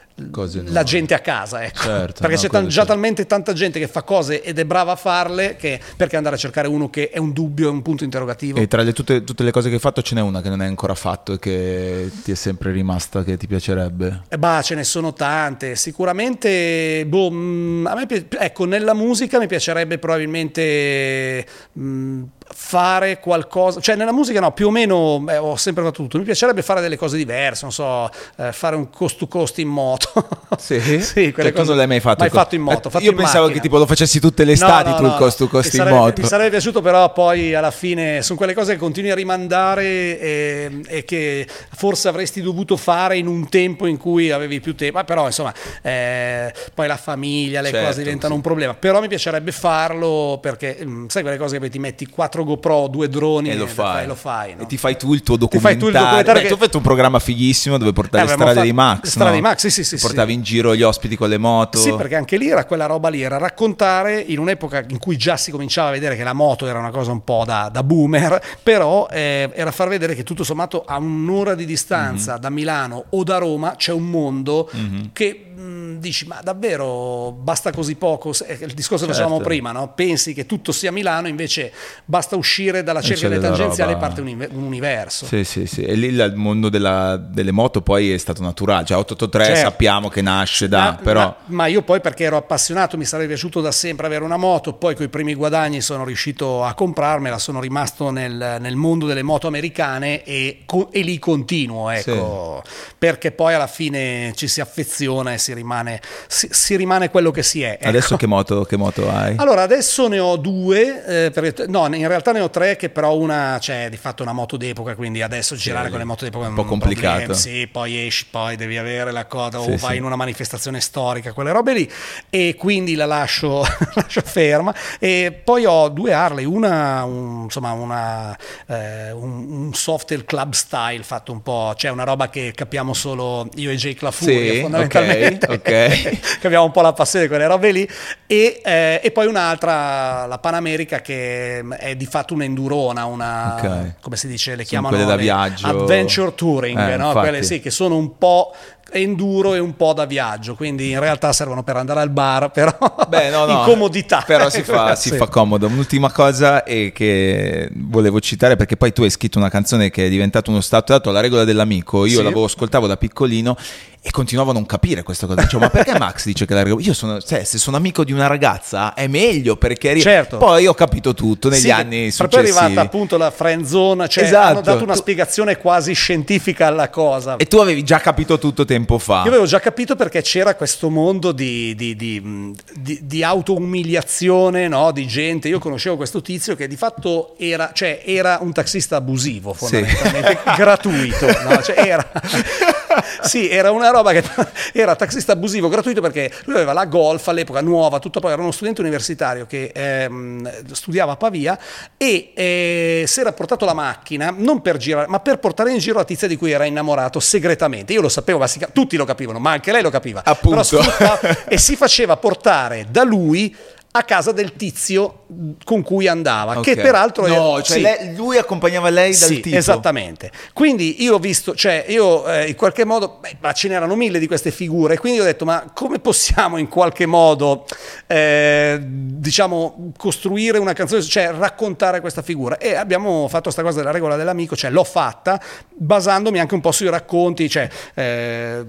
[0.65, 1.83] la gente a casa, ecco.
[1.83, 2.93] Certo, perché no, c'è t- già certo.
[2.93, 6.39] talmente tanta gente che fa cose ed è brava a farle che perché andare a
[6.39, 8.59] cercare uno che è un dubbio, è un punto interrogativo.
[8.59, 10.61] E tra le, tutte, tutte, le cose che hai fatto ce n'è una che non
[10.61, 14.23] hai ancora fatto e che ti è sempre rimasta, che ti piacerebbe?
[14.29, 15.77] Eh bah, ce ne sono tante.
[15.77, 21.47] Sicuramente, boh, mm, a me, ecco, nella musica mi piacerebbe probabilmente...
[21.73, 22.23] Mh, mm,
[22.53, 26.25] fare qualcosa, cioè nella musica no, più o meno beh, ho sempre fatto tutto, mi
[26.25, 30.09] piacerebbe fare delle cose diverse, non so, eh, fare un cost to cost in moto.
[30.61, 32.21] Sì, sì quelle cioè, cose non l'hai mai fatto?
[32.21, 32.89] Mai fatto in moto.
[32.89, 33.61] Eh, fatto io in pensavo macchina.
[33.61, 35.67] che tipo lo facessi tutte le estati no, no, tu no, il cost to cost
[35.67, 36.21] in sarebbe, moto.
[36.21, 39.85] Mi sarebbe piaciuto però poi alla fine sono quelle cose che continui a rimandare
[40.21, 45.03] e, e, che forse avresti dovuto fare in un tempo in cui avevi più tempo,
[45.05, 48.37] però insomma eh, poi la famiglia, le certo, cose diventano sì.
[48.37, 52.07] un problema, però mi piacerebbe farlo perché mm, sai quelle cose che ti metti
[52.41, 54.63] 4 quattro GoPro, due droni e lo fai, lo fai no?
[54.63, 55.79] e ti fai tu il tuo documentario.
[55.79, 56.47] Tu, il documentario Beh, che...
[56.49, 59.09] tu hai fatto un programma fighissimo dove portavi eh, strade di Max.
[59.09, 59.37] Strade no?
[59.37, 59.99] di Max, sì, sì, sì.
[59.99, 60.39] Portavi sì.
[60.39, 61.79] in giro gli ospiti con le moto.
[61.79, 65.37] Sì, perché anche lì era quella roba lì, era raccontare in un'epoca in cui già
[65.37, 68.41] si cominciava a vedere che la moto era una cosa un po' da, da boomer,
[68.63, 72.41] però eh, era far vedere che tutto sommato a un'ora di distanza mm-hmm.
[72.41, 75.05] da Milano o da Roma c'è un mondo mm-hmm.
[75.13, 79.13] che mh, dici ma davvero basta così poco, il discorso che certo.
[79.13, 79.93] facevamo prima, no?
[79.95, 81.73] pensi che tutto sia Milano, invece
[82.05, 85.27] basta uscire dalla cerchia delle tangenziali e parte un, un, universo.
[85.27, 88.99] Sì, sì, sì, e lì il mondo della, delle moto poi è stato naturale, cioè
[88.99, 89.61] 883 certo.
[89.61, 91.21] sappiamo che nasce da, ma, però...
[91.21, 94.73] Ma, ma, io poi perché ero appassionato, mi sarebbe piaciuto da sempre avere una moto,
[94.73, 99.23] poi con i primi guadagni sono riuscito a comprarmela, sono rimasto nel, nel mondo delle
[99.23, 102.71] moto americane e, e lì continuo, ecco, sì.
[102.99, 107.43] perché poi alla fine ci si affeziona e si rimane, si, si rimane quello che
[107.43, 107.73] si è.
[107.73, 107.89] Ecco.
[107.89, 109.35] Adesso che moto, che moto, hai?
[109.37, 113.17] Allora, adesso ne ho due, eh, perché, no, in realtà ne ho tre, che però
[113.17, 116.25] una c'è cioè, di fatto una moto d'epoca, quindi adesso girare sì, con le moto
[116.25, 117.17] d'epoca è un po' complicato.
[117.17, 120.81] Problem, sì, poi esci, poi devi avere la coda sì, o vai in una manifestazione
[120.81, 121.91] storica, quelle robe lì,
[122.29, 123.65] e quindi la lascio,
[123.95, 124.75] lascio ferma.
[124.99, 128.37] E poi ho due Harley, una, un, insomma, una,
[128.67, 133.49] eh, un, un Softail Club Style fatto un po', cioè una roba che capiamo solo
[133.55, 135.40] io e Jake La Furia, fondamentalmente.
[135.49, 136.19] Okay okay.
[136.41, 137.89] che abbiamo un po' la passione di quelle robe lì,
[138.27, 143.95] e, eh, e, poi un'altra, la Panamerica, che è di fatto un'endurona, una, okay.
[144.01, 145.67] come si dice, le chiamano quelle da viaggio.
[145.67, 147.13] adventure touring, eh, no?
[147.13, 148.55] quelle sì, che sono un po'
[148.93, 152.77] enduro e un po' da viaggio, quindi in realtà servono per andare al bar, però
[153.09, 154.23] Beh, no, no, in comodità.
[154.27, 155.67] Però si fa, si fa comodo.
[155.67, 160.51] Un'ultima cosa che volevo citare, perché poi tu hai scritto una canzone che è diventata
[160.51, 162.23] uno stato dato, La regola dell'amico, io sì.
[162.23, 163.57] l'avevo ascoltavo da piccolino
[164.03, 165.43] e continuavo a non capire questa cosa.
[165.43, 166.83] Dicevo, ma perché Max dice che la regola...
[166.83, 170.01] Io sono, cioè, se sono amico di una ragazza è meglio perché...
[170.01, 170.39] Certo.
[170.39, 172.51] Poi ho capito tutto negli sì, anni successivi.
[172.51, 174.47] Poi è arrivata appunto la friend zone, cioè esatto.
[174.47, 177.37] hanno dato una spiegazione quasi scientifica alla cosa.
[177.37, 179.23] E tu avevi già capito tutto tempo fa.
[179.23, 184.93] Io avevo già capito perché c'era questo mondo di, di, di, di, di auto-umiliazione, no?
[184.93, 185.49] di gente.
[185.49, 190.51] Io conoscevo questo tizio che di fatto era, cioè, era un taxista abusivo, fondamentalmente, sì.
[190.57, 191.27] gratuito.
[191.27, 191.63] No?
[191.63, 192.11] Cioè, era...
[193.23, 194.25] sì, era una roba che
[194.73, 198.51] era taxista abusivo gratuito perché lui aveva la Golf all'epoca nuova, tutto poi era uno
[198.51, 201.59] studente universitario che ehm, studiava a Pavia
[201.97, 205.99] e eh, si era portato la macchina non per girare, ma per portare in giro
[205.99, 207.93] la tizia di cui era innamorato segretamente.
[207.93, 208.39] Io lo sapevo,
[208.73, 210.23] tutti lo capivano, ma anche lei lo capiva.
[210.25, 210.79] Appunto.
[211.49, 213.55] e si faceva portare da lui
[213.93, 215.25] a casa del tizio
[215.65, 216.75] con cui andava, okay.
[216.75, 217.83] che peraltro no, era, cioè sì.
[217.83, 219.57] lei, lui accompagnava lei dal sì, tipo.
[219.57, 220.31] Esattamente.
[220.53, 224.21] Quindi io ho visto, cioè io eh, in qualche modo, beh, ma ce n'erano mille
[224.21, 227.67] di queste figure, quindi ho detto ma come possiamo in qualche modo
[228.07, 233.91] eh, diciamo costruire una canzone, cioè raccontare questa figura e abbiamo fatto questa cosa della
[233.91, 238.65] regola dell'amico, cioè l'ho fatta basandomi anche un po' sui racconti, cioè eh,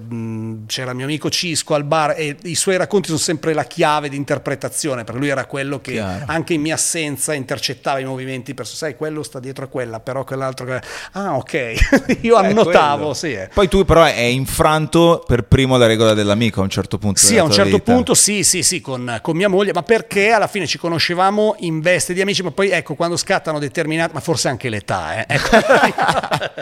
[0.66, 4.16] c'era mio amico Cisco al bar e i suoi racconti sono sempre la chiave di
[4.16, 6.24] interpretazione perché lui era quello che Chiaro.
[6.26, 10.24] anche in mia assenza intercettava i movimenti, per sai, quello sta dietro a quella, però
[10.24, 10.80] quell'altro...
[11.12, 13.32] Ah, ok, io annotavo, sì.
[13.32, 13.50] Eh.
[13.52, 17.20] Poi tu però è infranto per primo la regola dell'amico a un certo punto.
[17.20, 17.92] Sì, a un certo vita.
[17.92, 21.80] punto sì, sì, sì, con, con, mia moglie, ma perché alla fine ci conoscevamo in
[21.80, 25.26] veste di amici, ma poi ecco, quando scattano determinate, ma forse anche l'età, eh.
[25.42, 25.50] Ecco.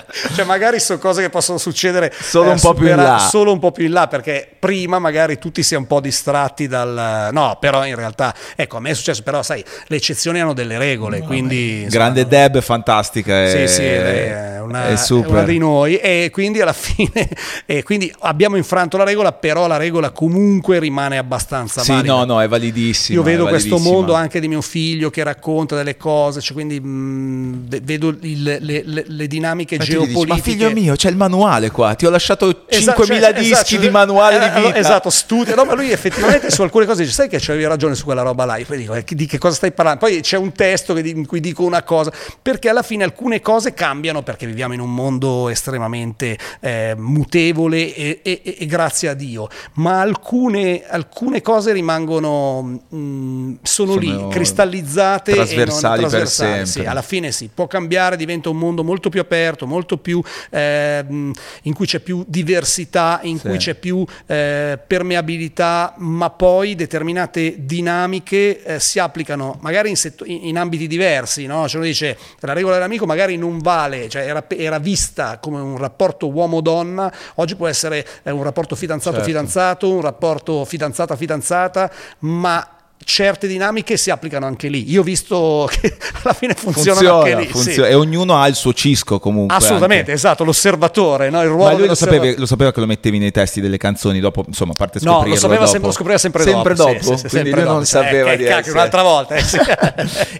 [0.34, 3.18] cioè magari sono cose che possono succedere solo, eh, un po più in là.
[3.18, 6.66] solo un po' più in là, perché prima magari tutti si è un po' distratti
[6.66, 7.30] dal...
[7.32, 10.78] No, però in realtà Ecco, a me è successo, però sai, le eccezioni hanno delle
[10.78, 11.86] regole, no, quindi...
[11.88, 13.44] Grande insomma, Deb, fantastica.
[13.44, 17.28] È, sì, sì, è una, è, è una di noi e quindi alla fine
[17.66, 22.14] e quindi abbiamo infranto la regola, però la regola comunque rimane abbastanza sì, valida.
[22.14, 23.18] no, no, è validissima.
[23.18, 26.88] Io vedo questo mondo anche di mio figlio che racconta delle cose, cioè quindi mh,
[26.88, 30.24] mm, vedo il, le, le, le, dinamiche ma geopolitiche.
[30.24, 33.52] Dici, ma figlio mio, c'è il manuale qua, ti ho lasciato esatto, 5.000 cioè, dischi
[33.52, 34.76] esatto, di manuale di vita.
[34.76, 35.54] Esatto, studia.
[35.54, 38.29] No, ma lui effettivamente su alcune cose dice, sai che c'avevi ragione su quella roba
[38.44, 38.56] là.
[38.56, 40.00] Io poi dico, eh, di che cosa stai parlando?
[40.00, 44.22] Poi c'è un testo in cui dico una cosa, perché alla fine alcune cose cambiano
[44.22, 50.00] perché viviamo in un mondo estremamente eh, mutevole e, e, e, grazie a Dio, ma
[50.00, 56.80] alcune, alcune cose rimangono, mh, sono, sono, lì, cristallizzate trasversali, e non, trasversali per sì,
[56.80, 61.74] alla fine sì, può cambiare, diventa un mondo molto più aperto, molto più eh, in
[61.74, 63.48] cui c'è più diversità, in sì.
[63.48, 70.24] cui c'è più eh, permeabilità, ma poi determinate dinamiche eh, si applicano magari in, setto-
[70.24, 71.66] in ambiti diversi, no?
[71.68, 75.76] Cioè uno dice la regola dell'amico magari non vale, cioè era, era vista come un
[75.76, 79.94] rapporto uomo-donna, oggi può essere eh, un rapporto fidanzato-fidanzato, certo.
[79.94, 81.90] un rapporto fidanzata-fidanzata,
[82.20, 84.90] ma certe dinamiche si applicano anche lì.
[84.90, 87.46] Io ho visto che alla fine funzionano funziona, anche lì.
[87.50, 87.88] Funziona.
[87.88, 87.92] Sì.
[87.92, 89.56] E ognuno ha il suo cisco comunque.
[89.56, 90.12] Assolutamente, anche.
[90.12, 91.42] esatto, l'osservatore, no?
[91.42, 94.20] il ruolo Ma lui lo sapeva, lo sapeva, che lo mettevi nei testi delle canzoni
[94.20, 95.70] dopo, insomma, a parte scoprirlo No, lo sapeva dopo.
[95.70, 96.92] sempre, lo scopriva sempre, sempre dopo.
[96.92, 97.16] dopo.
[97.16, 99.34] Sì, sì, quindi lui non sapeva eh, di cacchio, un'altra volta.
[99.34, 99.44] Eh,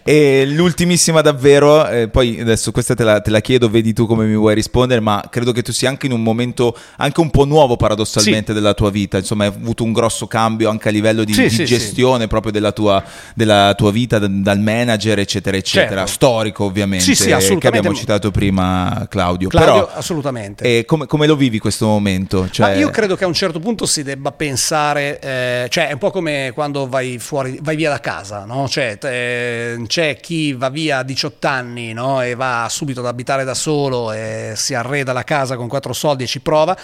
[0.43, 4.27] e l'ultimissima davvero, eh, poi adesso questa te la, te la, chiedo, vedi tu come
[4.27, 7.45] mi vuoi rispondere, ma credo che tu sia anche in un momento anche un po'
[7.45, 11.33] nuovo paradossalmente della tua vita, insomma hai avuto un grosso cambio anche a livello di,
[11.33, 13.03] di gestione proprio della tua,
[13.35, 16.13] della tua vita, dal manager eccetera eccetera, certo.
[16.13, 17.71] storico ovviamente, sì, sì, assolutamente.
[17.71, 19.49] che abbiamo citato prima Claudio.
[19.49, 20.65] Claudio Però, assolutamente.
[20.65, 22.49] E come, come, lo vivi questo momento?
[22.51, 22.77] Cioè...
[22.77, 26.11] io credo che a un certo punto si debba pensare, eh, cioè è un po'
[26.11, 28.69] come quando vai fuori, vai via da casa, no?
[28.69, 32.23] Cioè, eh, c'è chi va via a 18 anni no?
[32.23, 36.25] e va subito ad abitare da solo e si arreda la casa con quattro soldi
[36.25, 36.77] e ci prova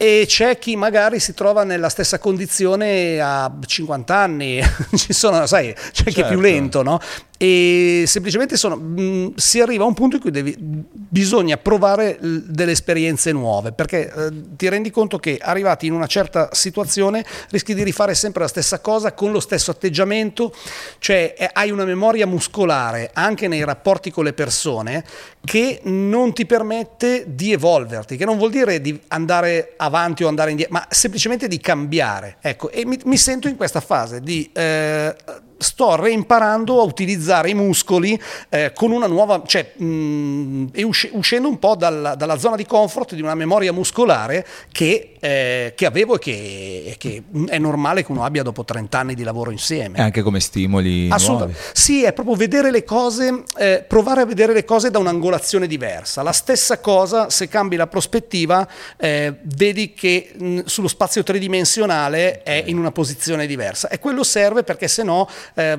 [0.00, 4.60] e c'è chi magari si trova nella stessa condizione a 50 anni,
[4.98, 6.10] ci sono, sai, c'è certo.
[6.10, 6.40] chi è più certo.
[6.40, 7.00] lento, no?
[7.40, 12.18] E semplicemente sono, mh, mm, si arriva a un punto in cui devi, bisogna provare
[12.20, 17.24] l- delle esperienze nuove, perché eh, ti rendi conto che arrivati in una certa situazione
[17.50, 20.52] rischi di rifare sempre la stessa cosa con lo stesso atteggiamento,
[20.98, 25.04] cioè eh, hai una memoria muscolare anche nei rapporti con le persone
[25.44, 30.50] che non ti permette di evolverti, che non vuol dire di andare avanti o andare
[30.50, 32.38] indietro, ma semplicemente di cambiare.
[32.40, 35.14] Ecco, e mi, mi sento in questa fase di eh,
[35.58, 41.10] sto reimparando a utilizzare i muscoli eh, con una nuova, cioè mh, mm, e usci-
[41.12, 45.86] uscendo un po' dalla, dalla, zona di comfort di una memoria muscolare che, eh, che
[45.86, 49.98] avevo e che, che, è normale che uno abbia dopo 30 anni di lavoro insieme.
[49.98, 51.08] E anche come stimoli.
[51.10, 51.60] Assolutamente.
[51.72, 56.22] Sì, è proprio vedere le cose, eh, provare a vedere le cose da un'angolazione diversa.
[56.22, 58.66] La stessa cosa, se cambi la prospettiva,
[58.96, 63.88] eh, vedi che mh, sullo spazio tridimensionale è in una posizione diversa.
[63.88, 65.78] E quello serve perché se no eh,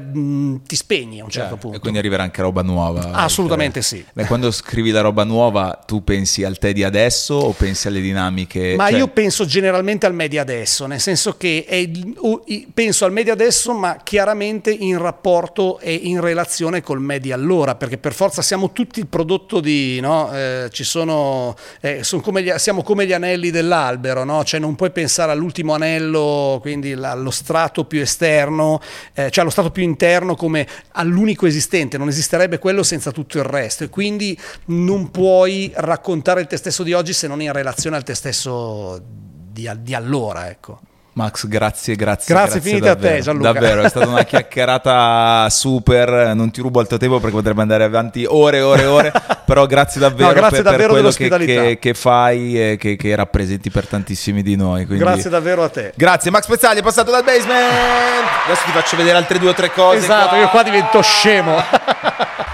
[0.66, 1.78] ti spegni a un certo, certo punto.
[1.78, 3.12] E quindi arriverà anche roba nuova.
[3.12, 4.04] Assolutamente sì.
[4.14, 8.02] Beh, quando scrivi la roba nuova, tu pensi al te di adesso o pensi alle
[8.02, 8.76] dinamiche?
[8.76, 8.98] Ma cioè...
[8.98, 11.90] io penso generalmente al media adesso, nel senso che è,
[12.74, 17.98] penso al media adesso, ma chiaramente in rapporto e in relazione col media allora, perché
[17.98, 20.32] per forza siamo tutti il prodotto di, no?
[20.34, 24.44] eh, ci sono, eh, sono come gli, siamo come gli anelli dell'albero, no?
[24.44, 28.80] Cioè non puoi pensare all'ultimo anello, quindi allo strato più esterno,
[29.14, 33.44] eh, cioè allo strato più interno come all'unico esistente, non esisterebbe quello senza tutto il
[33.44, 37.96] resto e quindi non puoi raccontare il te stesso di oggi se non in relazione
[37.98, 40.80] al te stesso di, di allora, ecco.
[41.14, 42.34] Max, grazie, grazie.
[42.34, 43.52] Grazie, grazie finite a te Gianluca.
[43.52, 47.84] Davvero, è stata una chiacchierata super, non ti rubo il tuo tempo perché potrebbe andare
[47.84, 49.12] avanti ore e ore e ore,
[49.50, 52.96] però grazie davvero, no, grazie per, davvero per quello che, che, che, fai e che,
[52.96, 54.86] che, rappresenti per tantissimi di noi.
[54.86, 55.04] Quindi...
[55.04, 55.92] Grazie davvero a te.
[55.96, 58.28] Grazie, Max Pezzagli è passato dal basement.
[58.46, 59.98] Adesso ti faccio vedere altre due o tre cose.
[59.98, 60.38] Esatto, qua.
[60.38, 61.58] io qua divento scemo.